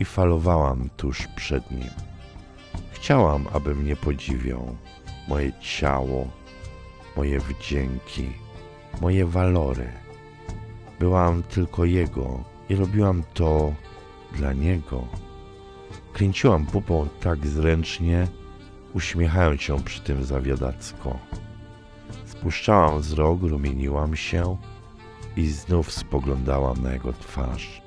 i 0.00 0.04
falowałam 0.04 0.90
tuż 0.96 1.26
przed 1.36 1.70
nim. 1.70 1.90
Chciałam, 2.92 3.46
aby 3.52 3.74
mnie 3.74 3.96
podziwiał, 3.96 4.76
moje 5.28 5.52
ciało, 5.60 6.28
moje 7.16 7.40
wdzięki, 7.40 8.41
moje 9.00 9.26
walory. 9.26 9.88
Byłam 11.00 11.42
tylko 11.42 11.84
jego 11.84 12.44
i 12.68 12.74
robiłam 12.74 13.22
to 13.34 13.74
dla 14.32 14.52
niego. 14.52 15.04
Kręciłam 16.12 16.66
pupą 16.66 17.08
tak 17.20 17.46
zręcznie, 17.46 18.26
uśmiechając 18.94 19.62
się 19.62 19.80
przy 19.80 20.00
tym 20.00 20.24
zawiadacko. 20.24 21.18
Spuszczałam 22.26 23.00
wzrok, 23.00 23.42
rumieniłam 23.42 24.16
się 24.16 24.56
i 25.36 25.46
znów 25.46 25.92
spoglądałam 25.92 26.82
na 26.82 26.92
jego 26.92 27.12
twarz. 27.12 27.82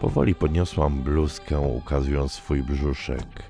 Powoli 0.00 0.34
podniosłam 0.34 1.02
bluzkę, 1.02 1.60
ukazując 1.60 2.32
swój 2.32 2.62
brzuszek, 2.62 3.42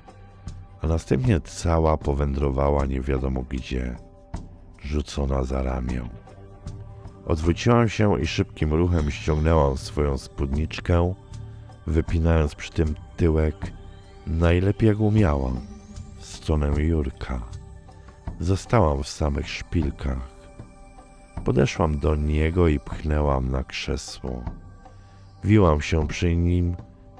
a 0.81 0.87
następnie 0.87 1.41
cała 1.41 1.97
powędrowała 1.97 2.85
nie 2.85 3.01
wiadomo 3.01 3.43
gdzie, 3.49 3.95
rzucona 4.83 5.43
za 5.43 5.63
ramię. 5.63 6.24
Odwróciłam 7.25 7.89
się 7.89 8.21
i 8.21 8.27
szybkim 8.27 8.73
ruchem 8.73 9.11
ściągnęłam 9.11 9.77
swoją 9.77 10.17
spódniczkę, 10.17 11.13
wypinając 11.87 12.55
przy 12.55 12.71
tym 12.71 12.95
tyłek 13.17 13.55
najlepiej 14.27 14.89
jak 14.89 14.99
umiałam 14.99 15.59
w 16.17 16.25
stronę 16.25 16.67
Jurka. 16.67 17.41
Zostałam 18.39 19.03
w 19.03 19.07
samych 19.07 19.49
szpilkach. 19.49 20.35
Podeszłam 21.45 21.99
do 21.99 22.15
niego 22.15 22.67
i 22.67 22.79
pchnęłam 22.79 23.51
na 23.51 23.63
krzesło. 23.63 24.43
Wiłam 25.43 25.81
się 25.81 26.07
przy 26.07 26.35
nim 26.35 26.75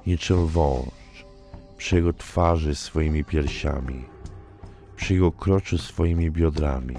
niczym 0.06 0.46
wąż, 0.46 1.24
przy 1.76 1.96
jego 1.96 2.12
twarzy 2.12 2.74
swoimi 2.74 3.24
piersiami, 3.24 4.04
przy 4.96 5.14
jego 5.14 5.32
kroczu 5.32 5.78
swoimi 5.78 6.30
biodrami. 6.30 6.96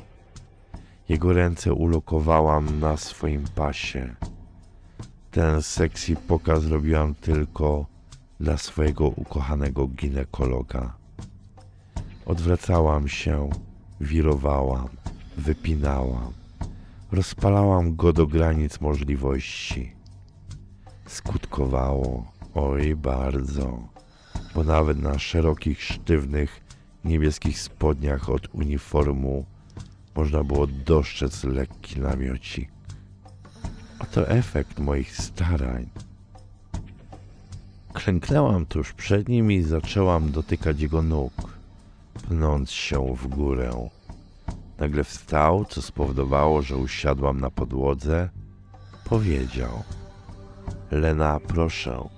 Jego 1.09 1.33
ręce 1.33 1.73
ulokowałam 1.73 2.79
na 2.79 2.97
swoim 2.97 3.43
pasie. 3.55 4.15
Ten 5.31 5.61
sexy 5.61 6.15
pokaz 6.15 6.65
robiłam 6.65 7.15
tylko 7.15 7.85
dla 8.39 8.57
swojego 8.57 9.07
ukochanego 9.07 9.87
ginekologa. 9.87 10.97
Odwracałam 12.25 13.07
się, 13.07 13.49
wirowałam, 14.01 14.87
wypinałam, 15.37 16.33
rozpalałam 17.11 17.95
go 17.95 18.13
do 18.13 18.27
granic 18.27 18.81
możliwości. 18.81 19.91
Skutkowało, 21.05 22.31
oj 22.55 22.95
bardzo, 22.95 23.79
bo 24.55 24.63
nawet 24.63 25.01
na 25.01 25.19
szerokich, 25.19 25.83
sztywnych, 25.83 26.61
niebieskich 27.05 27.59
spodniach 27.59 28.29
od 28.29 28.55
uniformu 28.55 29.45
można 30.17 30.43
było 30.43 30.67
dostrzec 30.67 31.43
lekki 31.43 31.99
namiocik. 31.99 32.69
Oto 33.99 34.29
efekt 34.29 34.79
moich 34.79 35.17
starań. 35.17 35.89
Klęknęłam 37.93 38.65
tuż 38.65 38.93
przed 38.93 39.29
nim 39.29 39.51
i 39.51 39.61
zaczęłam 39.61 40.31
dotykać 40.31 40.81
jego 40.81 41.01
nóg, 41.01 41.33
pnąc 42.29 42.71
się 42.71 43.15
w 43.15 43.27
górę. 43.27 43.89
Nagle 44.77 45.03
wstał, 45.03 45.65
co 45.65 45.81
spowodowało, 45.81 46.61
że 46.61 46.77
usiadłam 46.77 47.39
na 47.39 47.49
podłodze. 47.49 48.29
Powiedział: 49.05 49.83
Lena, 50.91 51.39
proszę, 51.47 52.09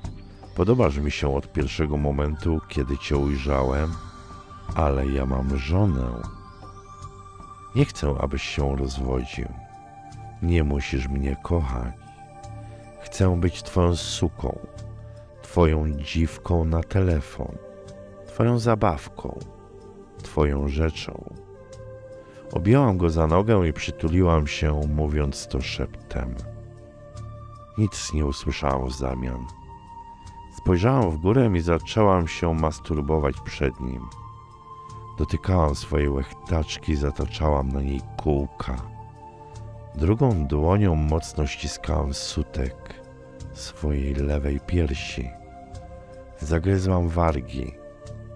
podobasz 0.55 0.97
mi 0.97 1.11
się 1.11 1.35
od 1.35 1.53
pierwszego 1.53 1.97
momentu, 1.97 2.61
kiedy 2.69 2.97
cię 2.97 3.17
ujrzałem, 3.17 3.91
ale 4.75 5.07
ja 5.07 5.25
mam 5.25 5.57
żonę. 5.57 6.38
Nie 7.75 7.85
chcę, 7.85 8.15
abyś 8.19 8.43
się 8.43 8.75
rozwodził. 8.75 9.47
Nie 10.41 10.63
musisz 10.63 11.07
mnie 11.07 11.35
kochać. 11.43 11.93
Chcę 13.01 13.39
być 13.39 13.63
twoją 13.63 13.95
suką, 13.95 14.59
twoją 15.41 15.91
dziwką 15.91 16.65
na 16.65 16.83
telefon, 16.83 17.57
twoją 18.27 18.59
zabawką, 18.59 19.39
twoją 20.23 20.67
rzeczą. 20.67 21.33
Objęłam 22.53 22.97
go 22.97 23.09
za 23.09 23.27
nogę 23.27 23.67
i 23.67 23.73
przytuliłam 23.73 24.47
się, 24.47 24.81
mówiąc 24.95 25.47
to 25.47 25.61
szeptem. 25.61 26.35
Nic 27.77 28.13
nie 28.13 28.25
usłyszałam 28.25 28.87
w 28.87 28.93
zamian. 28.93 29.45
Spojrzałam 30.57 31.11
w 31.11 31.17
górę 31.17 31.51
i 31.55 31.61
zaczęłam 31.61 32.27
się 32.27 32.53
masturbować 32.53 33.35
przed 33.45 33.79
nim. 33.79 34.01
Dotykałam 35.19 35.75
swojej 35.75 36.09
łechtaczki, 36.09 36.95
zataczałam 36.95 37.71
na 37.71 37.81
niej 37.81 38.01
kółka. 38.17 38.75
Drugą 39.95 40.47
dłonią 40.47 40.95
mocno 40.95 41.47
ściskałam 41.47 42.13
sutek 42.13 42.93
swojej 43.53 44.15
lewej 44.15 44.59
piersi. 44.59 45.29
Zagryzłam 46.39 47.09
wargi, 47.09 47.73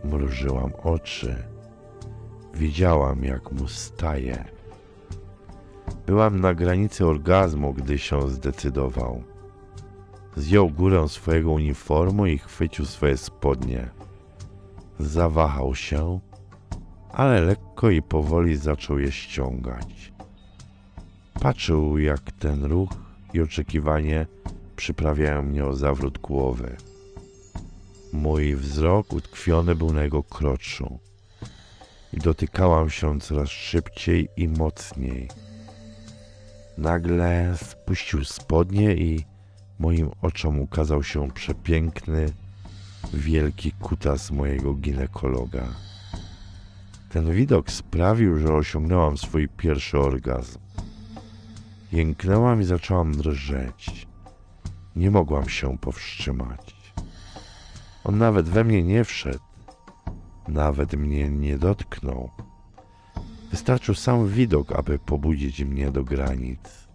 mrużyłam 0.03 0.71
oczy. 0.83 1.43
Wiedziałam, 2.53 3.23
jak 3.23 3.51
mu 3.51 3.67
staje. 3.67 4.45
Byłam 6.05 6.41
na 6.41 6.53
granicy 6.53 7.05
orgazmu, 7.05 7.73
gdy 7.73 7.97
się 7.97 8.29
zdecydował. 8.29 9.23
Zjął 10.35 10.69
górę 10.69 11.09
swojego 11.09 11.51
uniformu 11.51 12.25
i 12.25 12.37
chwycił 12.37 12.85
swoje 12.85 13.17
spodnie. 13.17 13.89
Zawahał 14.99 15.75
się, 15.75 16.19
ale 17.13 17.41
lekko 17.41 17.89
i 17.89 18.01
powoli 18.01 18.55
zaczął 18.55 18.99
je 18.99 19.11
ściągać. 19.11 20.13
Patrzył, 21.41 21.97
jak 21.97 22.31
ten 22.31 22.63
ruch 22.65 22.89
i 23.33 23.41
oczekiwanie 23.41 24.25
przyprawiają 24.75 25.41
mnie 25.41 25.65
o 25.65 25.75
zawrót 25.75 26.17
głowy. 26.17 26.77
Mój 28.13 28.55
wzrok 28.55 29.13
utkwiony 29.13 29.75
był 29.75 29.93
na 29.93 30.03
jego 30.03 30.23
kroczu 30.23 30.99
i 32.13 32.17
dotykałam 32.17 32.89
się 32.89 33.19
coraz 33.19 33.49
szybciej 33.49 34.29
i 34.37 34.47
mocniej. 34.47 35.29
Nagle 36.77 37.55
spuścił 37.57 38.25
spodnie 38.25 38.95
i 38.95 39.25
moim 39.79 40.09
oczom 40.21 40.59
ukazał 40.59 41.03
się 41.03 41.31
przepiękny, 41.31 42.33
wielki 43.13 43.71
kutas 43.71 44.31
mojego 44.31 44.73
ginekologa. 44.73 45.92
Ten 47.13 47.31
widok 47.31 47.71
sprawił, 47.71 48.39
że 48.39 48.53
osiągnęłam 48.53 49.17
swój 49.17 49.49
pierwszy 49.49 49.99
orgazm. 49.99 50.59
Jęknęłam 51.91 52.61
i 52.61 52.65
zaczęłam 52.65 53.11
drżeć. 53.11 54.07
Nie 54.95 55.11
mogłam 55.11 55.49
się 55.49 55.77
powstrzymać. 55.77 56.75
On 58.03 58.17
nawet 58.17 58.49
we 58.49 58.63
mnie 58.63 58.83
nie 58.83 59.03
wszedł, 59.03 59.39
nawet 60.47 60.93
mnie 60.93 61.29
nie 61.29 61.57
dotknął. 61.57 62.29
Wystarczył 63.51 63.95
sam 63.95 64.27
widok, 64.27 64.71
aby 64.71 64.99
pobudzić 64.99 65.63
mnie 65.63 65.91
do 65.91 66.03
granic. 66.03 66.87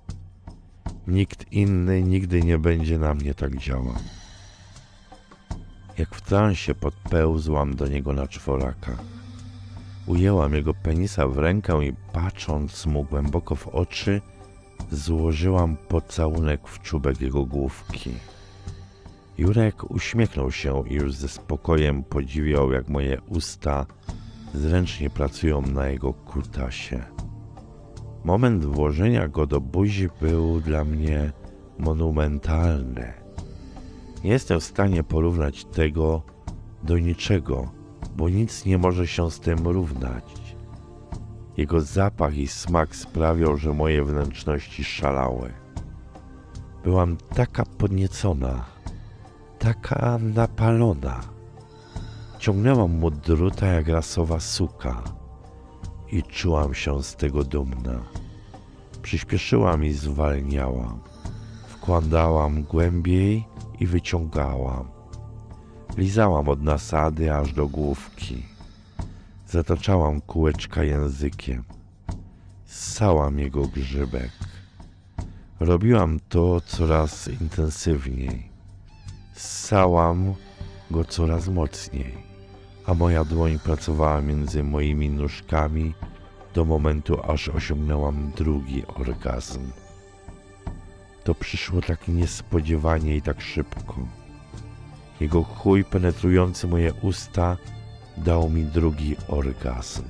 Nikt 1.06 1.52
inny 1.52 2.02
nigdy 2.02 2.42
nie 2.42 2.58
będzie 2.58 2.98
na 2.98 3.14
mnie 3.14 3.34
tak 3.34 3.56
działał. 3.56 3.94
Jak 5.98 6.14
w 6.14 6.20
transie 6.20 6.75
podpełzłam 6.75 7.76
do 7.76 7.88
niego 7.88 8.12
na 8.12 8.28
czworakach. 8.28 9.17
Ujęłam 10.08 10.54
jego 10.54 10.74
penisa 10.74 11.28
w 11.28 11.38
rękę 11.38 11.84
i 11.86 11.92
patrząc 12.12 12.86
mu 12.86 13.04
głęboko 13.04 13.54
w 13.54 13.68
oczy, 13.68 14.20
złożyłam 14.90 15.76
pocałunek 15.76 16.68
w 16.68 16.82
czubek 16.82 17.20
jego 17.20 17.44
główki. 17.44 18.10
Jurek 19.38 19.90
uśmiechnął 19.90 20.52
się 20.52 20.84
i 20.88 20.94
już 20.94 21.14
ze 21.14 21.28
spokojem 21.28 22.04
podziwiał, 22.04 22.72
jak 22.72 22.88
moje 22.88 23.20
usta 23.28 23.86
zręcznie 24.54 25.10
pracują 25.10 25.62
na 25.62 25.88
jego 25.88 26.12
kutasie. 26.12 27.04
Moment 28.24 28.64
włożenia 28.64 29.28
go 29.28 29.46
do 29.46 29.60
buzi 29.60 30.08
był 30.20 30.60
dla 30.60 30.84
mnie 30.84 31.32
monumentalny. 31.78 33.12
Nie 34.24 34.30
jestem 34.30 34.60
w 34.60 34.64
stanie 34.64 35.02
porównać 35.02 35.64
tego 35.64 36.22
do 36.82 36.98
niczego, 36.98 37.77
bo 38.18 38.28
nic 38.28 38.64
nie 38.64 38.78
może 38.78 39.06
się 39.06 39.30
z 39.30 39.40
tym 39.40 39.68
równać. 39.68 40.25
Jego 41.56 41.80
zapach 41.80 42.34
i 42.34 42.46
smak 42.46 42.96
sprawiał, 42.96 43.56
że 43.56 43.72
moje 43.72 44.04
wnętrzności 44.04 44.84
szalały. 44.84 45.52
Byłam 46.84 47.16
taka 47.34 47.64
podniecona, 47.64 48.64
taka 49.58 50.18
napalona. 50.18 51.20
Ciągnęłam 52.38 52.90
mu 52.90 53.10
druta 53.10 53.66
jak 53.66 53.88
rasowa 53.88 54.40
suka 54.40 55.02
i 56.12 56.22
czułam 56.22 56.75
się 56.75 57.02
z 57.02 57.16
tego 57.16 57.44
dumna. 57.44 58.00
Przyspieszyłam 59.02 59.84
i 59.84 59.92
zwalniałam. 59.92 61.00
Wkładałam 61.68 62.62
głębiej 62.62 63.45
i 63.80 63.86
wyciągałam. 63.86 64.98
Lizałam 65.99 66.49
od 66.49 66.63
nasady 66.63 67.34
aż 67.34 67.52
do 67.52 67.67
główki. 67.67 68.43
Zataczałam 69.49 70.21
kółeczka 70.21 70.84
językiem. 70.84 71.65
Ssałam 72.67 73.39
jego 73.39 73.67
grzybek. 73.67 74.30
Robiłam 75.61 76.21
to 76.28 76.61
coraz 76.61 77.28
intensywniej. 77.28 78.49
Ssałam 79.32 80.34
go 80.91 81.04
coraz 81.04 81.49
mocniej, 81.49 82.15
a 82.87 82.95
moja 82.95 83.25
dłoń 83.25 83.58
pracowała 83.58 84.21
między 84.21 84.63
moimi 84.63 85.11
nóżkami 85.11 85.95
do 86.54 86.65
momentu, 86.65 87.30
aż 87.30 87.49
osiągnęłam 87.49 88.32
drugi 88.37 88.87
orgazm. 88.87 89.71
To 91.25 91.34
przyszło 91.34 91.80
tak 91.80 92.08
niespodziewanie 92.08 93.17
i 93.17 93.23
tak 93.23 93.41
szybko. 93.41 93.95
Jego 95.21 95.43
chuj 95.43 95.85
penetrujący 95.85 96.67
moje 96.67 96.93
usta 96.93 97.57
dał 98.17 98.50
mi 98.50 98.65
drugi 98.65 99.17
orgazm. 99.28 100.02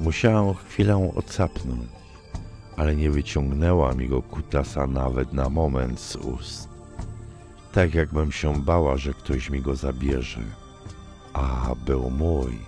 Musiałam 0.00 0.54
chwilę 0.54 1.10
ocapnąć, 1.16 1.88
ale 2.76 2.96
nie 2.96 3.10
wyciągnęłam 3.10 4.00
jego 4.00 4.22
kutasa 4.22 4.86
nawet 4.86 5.32
na 5.32 5.48
moment 5.48 6.00
z 6.00 6.16
ust. 6.16 6.68
Tak 7.72 7.94
jakbym 7.94 8.32
się 8.32 8.62
bała, 8.62 8.96
że 8.96 9.12
ktoś 9.14 9.50
mi 9.50 9.60
go 9.60 9.76
zabierze. 9.76 10.40
A 11.32 11.74
był 11.86 12.10
mój. 12.10 12.58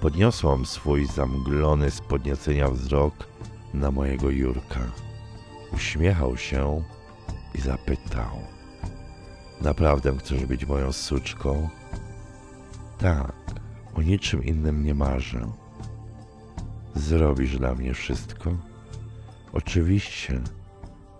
Podniosłam 0.00 0.66
swój 0.66 1.06
zamglony 1.06 1.90
z 1.90 2.00
podniecenia 2.00 2.70
wzrok 2.70 3.14
na 3.74 3.90
mojego 3.90 4.30
Jurka. 4.30 4.80
Uśmiechał 5.72 6.36
się 6.36 6.82
i 7.54 7.60
zapytał: 7.60 8.57
Naprawdę 9.60 10.18
chcesz 10.18 10.46
być 10.46 10.66
moją 10.66 10.92
suczką? 10.92 11.68
Tak, 12.98 13.32
o 13.94 14.02
niczym 14.02 14.44
innym 14.44 14.84
nie 14.84 14.94
marzę. 14.94 15.52
Zrobisz 16.94 17.58
dla 17.58 17.74
mnie 17.74 17.94
wszystko? 17.94 18.56
Oczywiście, 19.52 20.40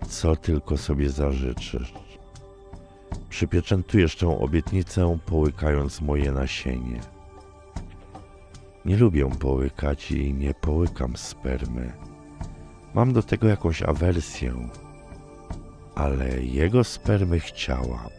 co 0.08 0.36
tylko 0.36 0.76
sobie 0.76 1.10
zażyczysz. 1.10 1.94
Przypieczętujesz 3.28 4.16
tę 4.16 4.40
obietnicę, 4.40 5.18
połykając 5.26 6.00
moje 6.00 6.32
nasienie. 6.32 7.00
Nie 8.84 8.96
lubię 8.96 9.30
połykać 9.30 10.10
i 10.10 10.34
nie 10.34 10.54
połykam 10.54 11.16
spermy. 11.16 11.92
Mam 12.94 13.12
do 13.12 13.22
tego 13.22 13.48
jakąś 13.48 13.82
awersję, 13.82 14.68
ale 15.94 16.42
jego 16.42 16.84
spermy 16.84 17.40
chciałam. 17.40 18.17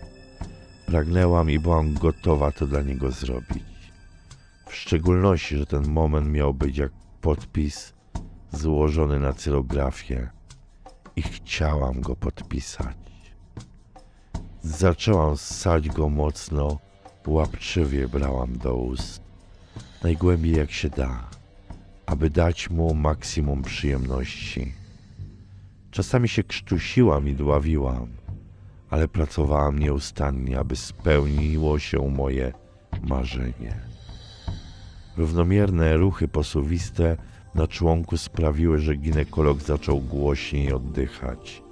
Pragnęłam 0.90 1.50
i 1.50 1.60
byłam 1.60 1.94
gotowa 1.94 2.52
to 2.52 2.68
dla 2.68 2.82
niego 2.82 3.12
zrobić. 3.12 3.64
W 4.68 4.76
szczególności, 4.76 5.58
że 5.58 5.66
ten 5.66 5.88
moment 5.88 6.30
miał 6.30 6.54
być 6.54 6.78
jak 6.78 6.92
podpis 7.22 7.94
złożony 8.52 9.20
na 9.20 9.34
cylografię 9.34 10.30
i 11.16 11.22
chciałam 11.22 12.02
go 12.02 12.16
podpisać. 12.16 12.98
Zaczęłam 14.62 15.38
ssać 15.38 15.90
go 15.90 16.10
mocno, 16.10 16.80
łapczywie 17.28 18.08
brałam 18.08 18.58
do 18.58 18.76
ust, 18.76 19.22
najgłębiej 20.04 20.58
jak 20.58 20.72
się 20.72 20.90
da, 20.90 21.30
aby 22.06 22.30
dać 22.30 22.70
mu 22.70 22.94
maksimum 22.94 23.62
przyjemności. 23.64 24.74
Czasami 25.92 26.28
się 26.28 26.44
krztusiłam 26.44 27.28
i 27.28 27.34
dławiłam, 27.34 28.19
ale 28.90 29.08
pracowałam 29.08 29.80
nieustannie, 29.80 30.60
aby 30.60 30.76
spełniło 30.76 31.80
się 31.80 32.10
moje 32.10 32.54
marzenie. 33.04 33.80
Równomierne 35.18 35.98
ruchy 35.98 36.28
posuwiste 36.28 37.18
na 37.56 37.68
członku 37.68 38.18
sprawiły, 38.18 38.80
że 38.80 38.96
ginekolog 38.96 39.62
zaczął 39.62 40.00
głośniej 40.00 40.74
oddychać, 40.74 41.64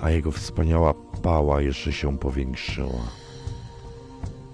a 0.00 0.10
jego 0.10 0.30
wspaniała 0.30 0.94
pała 1.22 1.60
jeszcze 1.60 1.92
się 1.92 2.18
powiększyła. 2.18 3.02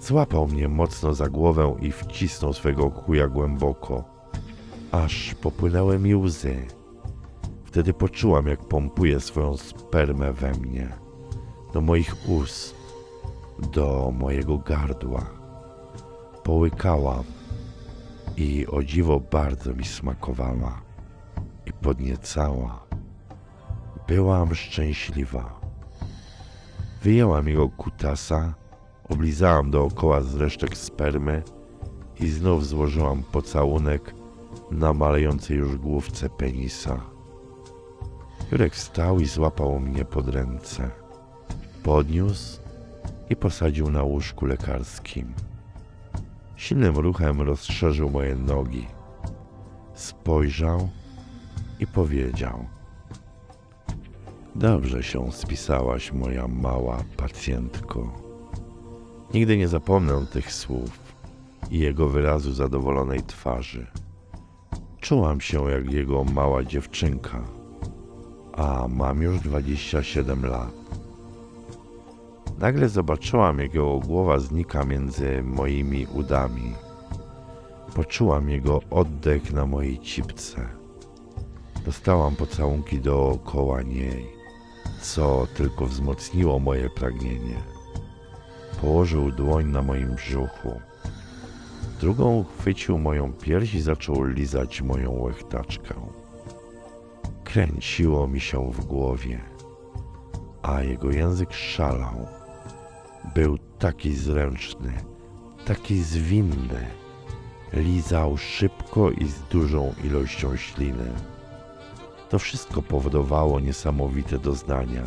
Złapał 0.00 0.46
mnie 0.46 0.68
mocno 0.68 1.14
za 1.14 1.28
głowę 1.28 1.76
i 1.80 1.92
wcisnął 1.92 2.52
swego 2.52 2.90
chuja 2.90 3.28
głęboko, 3.28 4.04
aż 4.92 5.34
popłynęły 5.34 5.98
mi 5.98 6.14
łzy. 6.14 6.66
Wtedy 7.64 7.94
poczułam, 7.94 8.46
jak 8.46 8.60
pompuje 8.68 9.20
swoją 9.20 9.56
spermę 9.56 10.32
we 10.32 10.52
mnie 10.52 11.02
do 11.72 11.80
moich 11.80 12.28
ust, 12.28 12.74
do 13.72 14.12
mojego 14.18 14.58
gardła. 14.58 15.26
Połykałam 16.42 17.24
i 18.36 18.66
o 18.66 18.82
dziwo 18.82 19.20
bardzo 19.20 19.74
mi 19.74 19.84
smakowała 19.84 20.80
i 21.66 21.72
podniecała. 21.72 22.86
Byłam 24.08 24.54
szczęśliwa. 24.54 25.60
Wyjęłam 27.02 27.48
jego 27.48 27.68
kutasa, 27.68 28.54
oblizałam 29.08 29.70
dookoła 29.70 30.20
z 30.20 30.34
resztek 30.34 30.76
spermy 30.76 31.42
i 32.20 32.28
znów 32.28 32.66
złożyłam 32.66 33.22
pocałunek 33.22 34.14
na 34.70 34.92
malejącej 34.92 35.56
już 35.56 35.76
główce 35.76 36.28
penisa. 36.28 37.00
Jurek 38.52 38.74
wstał 38.74 39.20
i 39.20 39.26
złapał 39.26 39.80
mnie 39.80 40.04
pod 40.04 40.28
ręce. 40.28 41.01
Podniósł 41.82 42.60
i 43.30 43.36
posadził 43.36 43.90
na 43.90 44.02
łóżku 44.02 44.46
lekarskim. 44.46 45.34
Silnym 46.56 46.96
ruchem 46.96 47.40
rozszerzył 47.40 48.10
moje 48.10 48.34
nogi. 48.34 48.86
Spojrzał 49.94 50.88
i 51.80 51.86
powiedział: 51.86 52.64
Dobrze 54.54 55.02
się 55.02 55.32
spisałaś, 55.32 56.12
moja 56.12 56.48
mała 56.48 57.04
pacjentko. 57.16 58.12
Nigdy 59.34 59.56
nie 59.56 59.68
zapomnę 59.68 60.26
tych 60.32 60.52
słów 60.52 60.98
i 61.70 61.78
jego 61.78 62.08
wyrazu 62.08 62.52
zadowolonej 62.52 63.22
twarzy. 63.22 63.86
Czułam 65.00 65.40
się 65.40 65.70
jak 65.70 65.92
jego 65.92 66.24
mała 66.24 66.64
dziewczynka, 66.64 67.44
a 68.52 68.88
mam 68.88 69.22
już 69.22 69.40
27 69.40 70.46
lat. 70.46 70.81
Nagle 72.62 72.88
zobaczyłam, 72.88 73.58
jak 73.58 73.74
jego 73.74 73.98
głowa 73.98 74.38
znika 74.38 74.84
między 74.84 75.42
moimi 75.42 76.06
udami. 76.14 76.74
Poczułam 77.94 78.50
jego 78.50 78.80
oddech 78.90 79.52
na 79.52 79.66
mojej 79.66 79.98
cipce. 79.98 80.68
Dostałam 81.84 82.36
pocałunki 82.36 83.00
dookoła 83.00 83.82
niej, 83.82 84.26
co 85.00 85.46
tylko 85.54 85.86
wzmocniło 85.86 86.58
moje 86.58 86.90
pragnienie. 86.90 87.56
Położył 88.80 89.32
dłoń 89.32 89.66
na 89.66 89.82
moim 89.82 90.14
brzuchu. 90.14 90.80
Drugą 92.00 92.44
chwycił 92.44 92.98
moją 92.98 93.32
pierś 93.32 93.74
i 93.74 93.80
zaczął 93.80 94.24
lizać 94.24 94.82
moją 94.82 95.20
łechtaczkę. 95.20 95.94
Kręciło 97.44 98.28
mi 98.28 98.40
się 98.40 98.72
w 98.72 98.84
głowie, 98.84 99.40
a 100.62 100.82
jego 100.82 101.10
język 101.10 101.52
szalał. 101.52 102.41
Był 103.34 103.58
taki 103.78 104.14
zręczny, 104.14 104.92
taki 105.64 106.02
zwinny. 106.02 106.86
Lizał 107.72 108.36
szybko 108.36 109.10
i 109.10 109.28
z 109.28 109.40
dużą 109.50 109.94
ilością 110.04 110.56
śliny. 110.56 111.12
To 112.30 112.38
wszystko 112.38 112.82
powodowało 112.82 113.60
niesamowite 113.60 114.38
doznania. 114.38 115.02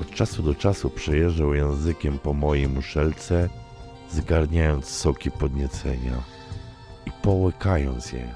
Od 0.00 0.10
czasu 0.10 0.42
do 0.42 0.54
czasu 0.54 0.90
przejeżdżał 0.90 1.54
językiem 1.54 2.18
po 2.18 2.32
mojej 2.32 2.68
muszelce, 2.68 3.48
zgarniając 4.10 4.86
soki 4.86 5.30
podniecenia 5.30 6.22
i 7.06 7.10
połykając 7.22 8.12
je. 8.12 8.34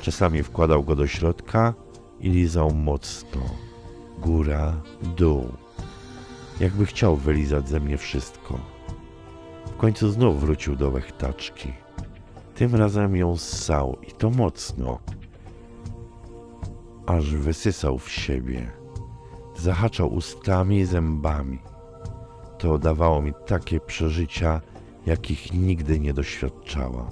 Czasami 0.00 0.42
wkładał 0.42 0.82
go 0.82 0.96
do 0.96 1.06
środka 1.06 1.74
i 2.20 2.30
lizał 2.30 2.74
mocno, 2.74 3.40
góra, 4.18 4.82
dół, 5.16 5.48
jakby 6.60 6.86
chciał 6.86 7.16
wylizać 7.16 7.68
ze 7.68 7.80
mnie 7.80 7.98
wszystko. 7.98 8.58
W 9.66 9.76
końcu 9.76 10.10
znów 10.10 10.40
wrócił 10.40 10.76
do 10.76 10.90
łechtaczki. 10.90 11.72
Tym 12.54 12.74
razem 12.74 13.16
ją 13.16 13.36
ssał 13.36 13.98
i 14.08 14.12
to 14.12 14.30
mocno, 14.30 14.98
aż 17.06 17.34
wysysał 17.36 17.98
w 17.98 18.10
siebie. 18.10 18.70
Zahaczał 19.56 20.14
ustami 20.14 20.78
i 20.78 20.84
zębami. 20.84 21.58
To 22.58 22.78
dawało 22.78 23.22
mi 23.22 23.32
takie 23.46 23.80
przeżycia, 23.80 24.60
jakich 25.06 25.52
nigdy 25.52 26.00
nie 26.00 26.14
doświadczała. 26.14 27.08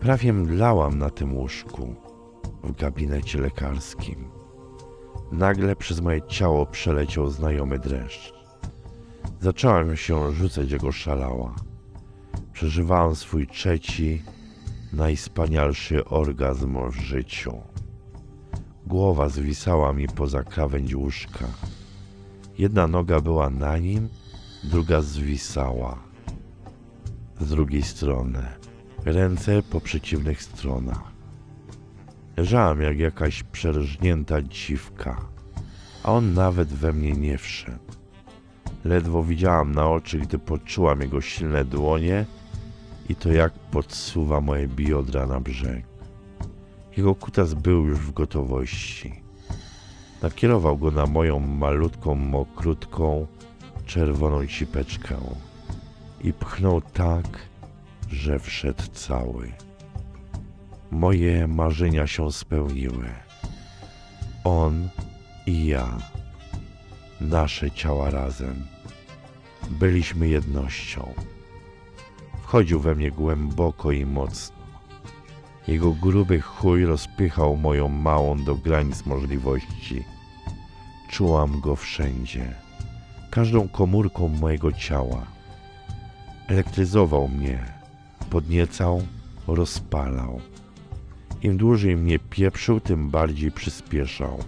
Prawie 0.00 0.32
mdlałam 0.32 0.98
na 0.98 1.10
tym 1.10 1.36
łóżku 1.36 1.94
w 2.62 2.72
gabinecie 2.80 3.40
lekarskim. 3.40 4.39
Nagle 5.32 5.76
przez 5.76 6.00
moje 6.00 6.22
ciało 6.22 6.66
przeleciał 6.66 7.30
znajomy 7.30 7.78
dreszcz. 7.78 8.32
Zaczęłam 9.40 9.96
się 9.96 10.32
rzucać, 10.32 10.70
jego 10.70 10.92
szalała. 10.92 11.54
Przeżywałam 12.52 13.16
swój 13.16 13.46
trzeci, 13.46 14.22
najspanialszy 14.92 16.04
orgazm 16.04 16.90
w 16.90 16.94
życiu. 16.94 17.52
Głowa 18.86 19.28
zwisała 19.28 19.92
mi 19.92 20.08
poza 20.08 20.42
krawędź 20.42 20.94
łóżka. 20.94 21.46
Jedna 22.58 22.86
noga 22.86 23.20
była 23.20 23.50
na 23.50 23.78
nim, 23.78 24.08
druga 24.64 25.00
zwisała. 25.00 25.98
Z 27.40 27.48
drugiej 27.48 27.82
strony, 27.82 28.42
ręce 29.04 29.62
po 29.62 29.80
przeciwnych 29.80 30.42
stronach. 30.42 31.09
Leżałam 32.40 32.82
jak 32.82 32.98
jakaś 32.98 33.42
przerżnięta 33.42 34.42
dziwka, 34.42 35.20
a 36.02 36.12
on 36.12 36.34
nawet 36.34 36.68
we 36.68 36.92
mnie 36.92 37.12
nie 37.12 37.38
wszedł. 37.38 37.92
Ledwo 38.84 39.22
widziałam 39.22 39.72
na 39.72 39.88
oczy, 39.90 40.18
gdy 40.18 40.38
poczułam 40.38 41.00
jego 41.00 41.20
silne 41.20 41.64
dłonie 41.64 42.26
i 43.08 43.14
to 43.14 43.32
jak 43.32 43.52
podsuwa 43.52 44.40
moje 44.40 44.68
biodra 44.68 45.26
na 45.26 45.40
brzeg. 45.40 45.84
Jego 46.96 47.14
kutas 47.14 47.54
był 47.54 47.86
już 47.86 47.98
w 47.98 48.12
gotowości. 48.12 49.22
Nakierował 50.22 50.78
go 50.78 50.90
na 50.90 51.06
moją 51.06 51.40
malutką, 51.40 52.14
mokrutką, 52.14 53.26
czerwoną 53.86 54.46
cipeczkę 54.46 55.16
i 56.20 56.32
pchnął 56.32 56.80
tak, 56.80 57.26
że 58.10 58.38
wszedł 58.38 58.82
cały. 58.92 59.52
Moje 60.90 61.46
marzenia 61.46 62.06
się 62.06 62.32
spełniły. 62.32 63.08
On 64.44 64.88
i 65.46 65.66
ja, 65.66 65.98
nasze 67.20 67.70
ciała 67.70 68.10
razem, 68.10 68.66
byliśmy 69.70 70.28
jednością. 70.28 71.14
Wchodził 72.42 72.80
we 72.80 72.94
mnie 72.94 73.10
głęboko 73.10 73.92
i 73.92 74.06
mocno. 74.06 74.56
Jego 75.68 75.92
gruby 75.92 76.40
chuj 76.40 76.84
rozpychał 76.84 77.56
moją 77.56 77.88
małą 77.88 78.44
do 78.44 78.54
granic 78.54 79.06
możliwości. 79.06 80.04
Czułam 81.10 81.60
go 81.60 81.76
wszędzie, 81.76 82.54
każdą 83.30 83.68
komórką 83.68 84.28
mojego 84.28 84.72
ciała. 84.72 85.26
Elektryzował 86.48 87.28
mnie, 87.28 87.64
podniecał, 88.30 89.02
rozpalał. 89.46 90.40
Im 91.42 91.56
dłużej 91.56 91.96
mnie 91.96 92.18
pieprzył, 92.18 92.80
tym 92.80 93.10
bardziej 93.10 93.52
przyspieszał. 93.52 94.38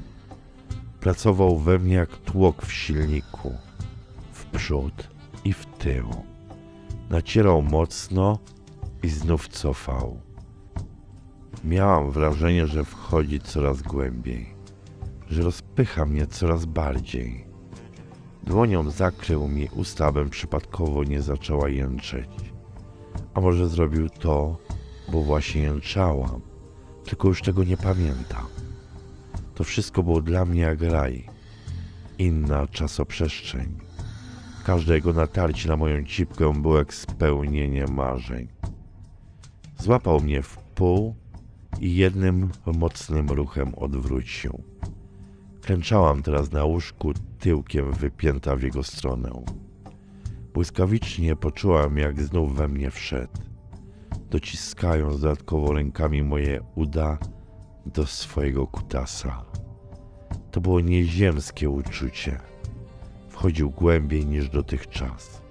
Pracował 1.01 1.59
we 1.59 1.79
mnie 1.79 1.95
jak 1.95 2.17
tłok 2.17 2.67
w 2.67 2.73
silniku, 2.73 3.55
w 4.33 4.45
przód 4.45 5.09
i 5.45 5.53
w 5.53 5.67
tył. 5.67 6.09
Nacierał 7.11 7.63
mocno 7.63 8.39
i 9.03 9.09
znów 9.09 9.49
cofał. 9.49 10.21
Miałam 11.65 12.11
wrażenie, 12.11 12.67
że 12.67 12.85
wchodzi 12.85 13.41
coraz 13.41 13.83
głębiej, 13.83 14.55
że 15.31 15.43
rozpycha 15.43 16.05
mnie 16.05 16.27
coraz 16.27 16.65
bardziej. 16.65 17.45
Dłonią 18.43 18.91
zakrył 18.91 19.49
mi 19.49 19.69
usta, 19.77 20.07
abym 20.07 20.31
przypadkowo 20.31 21.05
nie 21.05 21.23
zaczęła 21.23 21.69
jęczeć. 21.69 22.31
A 23.35 23.41
może 23.41 23.69
zrobił 23.69 24.09
to, 24.09 24.57
bo 25.13 25.23
właśnie 25.23 25.63
jęczałam, 25.63 26.52
tylko 27.05 27.29
już 27.29 27.43
tego 27.43 27.65
nie 27.65 27.77
pamiętam. 27.77 28.47
To 29.55 29.65
wszystko 29.65 30.03
było 30.03 30.23
dla 30.23 30.45
mnie 30.45 30.61
jak 30.61 30.83
raj, 30.83 31.29
inna 32.19 32.67
czasoprzestrzeń. 32.67 33.79
Każde 34.65 34.95
jego 34.95 35.13
natarcie 35.13 35.69
na 35.69 35.77
moją 35.77 36.05
cipkę 36.05 36.53
było 36.53 36.79
jak 36.79 36.95
spełnienie 36.95 37.87
marzeń. 37.87 38.49
Złapał 39.79 40.21
mnie 40.21 40.43
w 40.43 40.57
pół 40.57 41.15
i 41.81 41.97
jednym 41.97 42.51
mocnym 42.67 43.29
ruchem 43.29 43.75
odwrócił. 43.75 44.63
Klęczałam 45.63 46.23
teraz 46.23 46.53
na 46.53 46.65
łóżku, 46.65 47.13
tyłkiem 47.39 47.93
wypięta 47.93 48.57
w 48.57 48.63
jego 48.63 48.83
stronę. 48.83 49.31
Błyskawicznie 50.55 51.37
poczułam, 51.37 51.99
jak 51.99 52.23
znów 52.23 52.57
we 52.57 52.69
mnie 52.69 52.91
wszedł, 52.91 53.33
dociskając 54.33 55.21
dodatkowo 55.21 55.73
rękami 55.73 56.23
moje 56.23 56.61
uda 56.75 57.19
do 57.87 58.07
swojego 58.07 58.67
kutasa. 58.67 59.45
To 60.51 60.61
było 60.61 60.81
nieziemskie 60.81 61.71
uczucie. 61.71 62.41
Wchodził 63.29 63.71
głębiej 63.71 64.27
niż 64.27 64.49
dotychczas. 64.49 65.43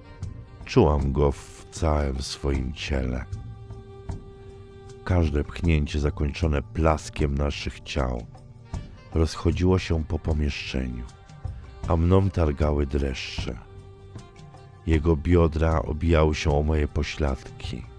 Czułam 0.65 1.11
go 1.11 1.31
w 1.31 1.65
całym 1.71 2.21
swoim 2.21 2.73
ciele. 2.73 3.25
Każde 5.03 5.43
pchnięcie 5.43 5.99
zakończone 5.99 6.61
plaskiem 6.61 7.35
naszych 7.35 7.79
ciał 7.79 8.25
rozchodziło 9.13 9.79
się 9.79 10.03
po 10.03 10.19
pomieszczeniu, 10.19 11.03
a 11.87 11.97
mną 11.97 12.29
targały 12.29 12.85
dreszcze. 12.85 13.57
Jego 14.87 15.15
biodra 15.15 15.81
obijały 15.81 16.35
się 16.35 16.51
o 16.51 16.63
moje 16.63 16.87
pośladki. 16.87 17.90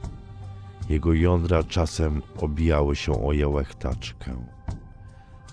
Jego 0.88 1.12
jądra 1.12 1.62
czasem 1.62 2.22
obijały 2.40 2.96
się 2.96 3.24
o 3.24 3.32
jełechtaczkę. 3.32 4.36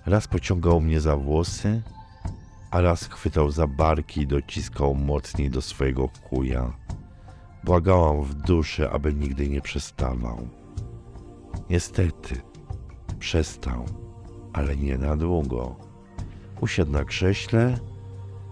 Raz 0.05 0.27
pociągał 0.27 0.81
mnie 0.81 1.01
za 1.01 1.17
włosy, 1.17 1.81
a 2.71 2.81
raz 2.81 3.07
chwytał 3.07 3.51
za 3.51 3.67
barki 3.67 4.21
i 4.21 4.27
dociskał 4.27 4.95
mocniej 4.95 5.49
do 5.49 5.61
swojego 5.61 6.09
chuja. 6.29 6.73
Błagałam 7.63 8.23
w 8.23 8.33
duszy, 8.33 8.89
aby 8.89 9.13
nigdy 9.13 9.49
nie 9.49 9.61
przestawał. 9.61 10.47
Niestety, 11.69 12.41
przestał, 13.19 13.85
ale 14.53 14.77
nie 14.77 14.97
na 14.97 15.15
długo. 15.15 15.75
Usiadł 16.61 16.91
na 16.91 17.05
krześle, 17.05 17.77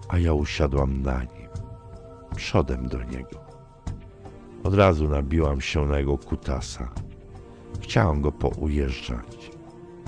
a 0.08 0.18
ja 0.18 0.32
usiadłam 0.32 1.02
na 1.02 1.20
nim, 1.20 1.48
przodem 2.36 2.88
do 2.88 3.02
niego. 3.04 3.47
Od 4.64 4.74
razu 4.74 5.08
nabiłam 5.08 5.60
się 5.60 5.86
na 5.86 5.98
jego 5.98 6.18
kutasa. 6.18 6.90
Chciałam 7.80 8.20
go 8.20 8.32
poujeżdżać, 8.32 9.50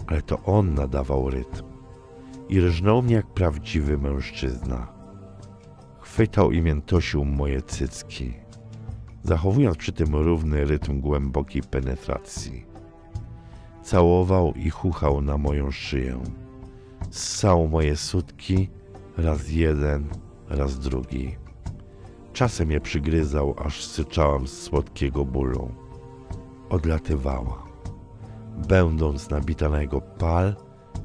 ale 0.06 0.22
to 0.22 0.42
on 0.42 0.74
nadawał 0.74 1.30
rytm 1.30 1.70
i 2.48 2.60
rżnął 2.60 3.02
mnie 3.02 3.14
jak 3.14 3.26
prawdziwy 3.26 3.98
mężczyzna. 3.98 4.92
Chwytał 6.00 6.52
i 6.52 6.62
miętosił 6.62 7.24
moje 7.24 7.62
cycki, 7.62 8.32
zachowując 9.22 9.76
przy 9.76 9.92
tym 9.92 10.14
równy 10.16 10.64
rytm 10.64 11.00
głębokiej 11.00 11.62
penetracji. 11.62 12.66
Całował 13.82 14.54
i 14.54 14.70
chuchał 14.70 15.22
na 15.22 15.38
moją 15.38 15.70
szyję. 15.70 16.20
Ssał 17.10 17.68
moje 17.68 17.96
sutki, 17.96 18.68
raz 19.16 19.50
jeden, 19.50 20.08
raz 20.48 20.78
drugi. 20.78 21.39
Czasem 22.32 22.70
je 22.70 22.80
przygryzał, 22.80 23.54
aż 23.58 23.84
syczałam 23.84 24.46
z 24.48 24.62
słodkiego 24.62 25.24
bólu. 25.24 25.68
Odlatywała. 26.70 27.66
Będąc 28.68 29.30
nabita 29.30 29.68
na 29.68 29.80
jego 29.80 30.00
pal, 30.00 30.56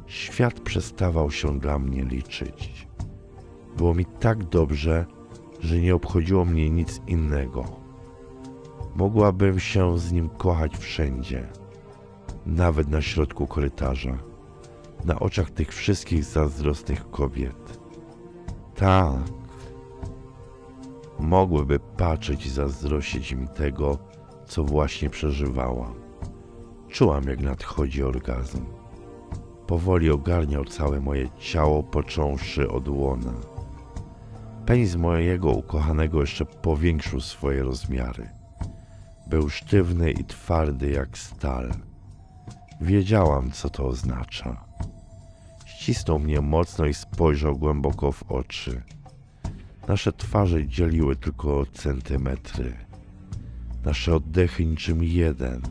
świat 0.08 0.60
przestawał 0.60 1.32
się 1.32 1.60
dla 1.60 1.80
mnie 1.80 2.04
liczyć. 2.04 2.88
Było 3.78 3.94
mi 3.94 4.06
tak 4.06 4.44
dobrze, 4.44 5.06
że 5.60 5.80
nie 5.80 5.96
obchodziło 5.96 6.46
mnie 6.46 6.70
nic 6.70 7.02
innego. 7.08 7.66
Mogłabym 8.96 9.60
się 9.60 10.00
z 10.00 10.12
nim 10.12 10.30
kochać 10.30 10.78
wszędzie, 10.78 11.48
nawet 12.46 12.90
na 12.90 13.02
środku 13.02 13.48
korytarza, 13.48 14.18
na 15.06 15.20
oczach 15.20 15.52
tych 15.52 15.74
wszystkich 15.74 16.24
zazdrosnych 16.24 17.10
kobiet. 17.10 17.80
Tak, 18.76 19.45
mogłyby 21.19 21.80
patrzeć 21.80 22.45
i 22.45 22.49
zazdrościć 22.49 23.34
mi 23.34 23.47
tego, 23.47 23.97
co 24.47 24.63
właśnie 24.63 25.10
przeżywałam. 25.10 25.93
Czułam, 26.89 27.23
jak 27.23 27.41
nadchodzi 27.41 28.04
orgazm. 28.04 28.65
Powoli 29.67 30.12
ogarniał 30.12 30.65
całe 30.65 30.99
moje 30.99 31.30
ciało, 31.39 31.84
począwszy 31.84 32.69
od 32.69 32.88
łona. 32.89 33.34
Penis 34.65 34.95
mojego 34.95 35.51
ukochanego 35.51 36.21
jeszcze 36.21 36.45
powiększył 36.45 37.19
swoje 37.19 37.63
rozmiary. 37.63 38.30
Był 39.28 39.49
sztywny 39.49 40.12
i 40.12 40.25
twardy 40.25 40.89
jak 40.91 41.17
stal. 41.17 41.71
Wiedziałam, 42.82 43.51
co 43.51 43.69
to 43.69 43.88
oznacza. 43.88 44.65
Ścisnął 45.65 46.19
mnie 46.19 46.41
mocno 46.41 46.86
i 46.86 46.93
spojrzał 46.93 47.58
głęboko 47.58 48.12
w 48.12 48.32
oczy. 48.32 48.82
Nasze 49.88 50.13
twarze 50.13 50.67
dzieliły 50.67 51.15
tylko 51.15 51.65
centymetry. 51.65 52.74
Nasze 53.84 54.15
oddechy 54.15 54.65
niczym 54.65 55.04
jeden. 55.04 55.62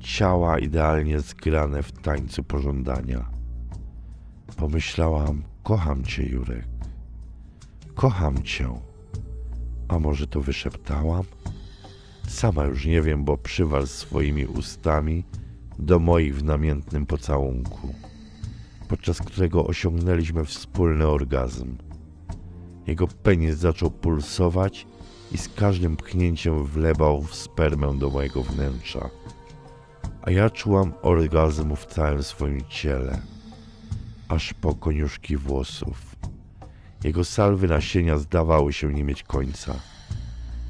Ciała 0.00 0.58
idealnie 0.58 1.20
zgrane 1.20 1.82
w 1.82 1.92
tańcu 1.92 2.44
pożądania. 2.44 3.30
Pomyślałam, 4.56 5.42
kocham 5.62 6.04
cię, 6.04 6.22
Jurek. 6.22 6.66
Kocham 7.94 8.42
cię. 8.42 8.80
A 9.88 9.98
może 9.98 10.26
to 10.26 10.40
wyszeptałam? 10.40 11.24
Sama 12.28 12.64
już 12.64 12.86
nie 12.86 13.02
wiem, 13.02 13.24
bo 13.24 13.36
przywal 13.36 13.86
swoimi 13.86 14.46
ustami 14.46 15.24
do 15.78 15.98
moich 15.98 16.36
w 16.36 16.44
namiętnym 16.44 17.06
pocałunku, 17.06 17.94
podczas 18.88 19.18
którego 19.18 19.66
osiągnęliśmy 19.66 20.44
wspólny 20.44 21.06
orgazm. 21.06 21.87
Jego 22.88 23.08
penis 23.08 23.56
zaczął 23.56 23.90
pulsować 23.90 24.86
i 25.32 25.38
z 25.38 25.48
każdym 25.48 25.96
pchnięciem 25.96 26.64
wlewał 26.64 27.24
spermę 27.30 27.98
do 27.98 28.10
mojego 28.10 28.42
wnętrza. 28.42 29.10
A 30.22 30.30
ja 30.30 30.50
czułam 30.50 30.92
orgazm 31.02 31.76
w 31.76 31.86
całym 31.86 32.22
swoim 32.22 32.60
ciele, 32.68 33.20
aż 34.28 34.54
po 34.54 34.74
koniuszki 34.74 35.36
włosów. 35.36 36.16
Jego 37.04 37.24
salwy 37.24 37.68
nasienia 37.68 38.18
zdawały 38.18 38.72
się 38.72 38.92
nie 38.92 39.04
mieć 39.04 39.22
końca. 39.22 39.74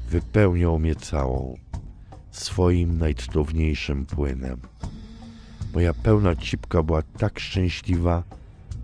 Wypełniał 0.09 0.79
mnie 0.79 0.95
całą, 0.95 1.57
swoim 2.31 2.97
najcudowniejszym 2.97 4.05
płynem. 4.05 4.59
Moja 5.73 5.93
pełna 5.93 6.35
cipka 6.35 6.83
była 6.83 7.01
tak 7.01 7.39
szczęśliwa, 7.39 8.23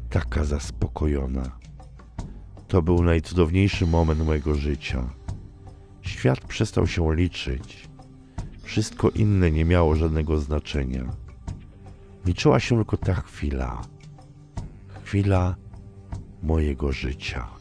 taka 0.10 0.44
zaspokojona. 0.44 1.65
To 2.68 2.82
był 2.82 3.04
najcudowniejszy 3.04 3.88
moment 3.88 4.26
mojego 4.26 4.56
życia. 4.56 5.10
Świat 6.02 6.40
przestał 6.40 6.88
się 6.88 7.16
liczyć. 7.16 7.88
Wszystko 8.64 9.10
inne 9.10 9.52
nie 9.52 9.66
miało 9.66 9.96
żadnego 9.96 10.38
znaczenia. 10.38 11.04
Liczyła 12.26 12.60
się 12.60 12.76
tylko 12.76 12.98
ta 12.98 13.14
chwila. 13.14 13.82
Chwila 15.04 15.56
mojego 16.44 16.92
życia. 16.92 17.55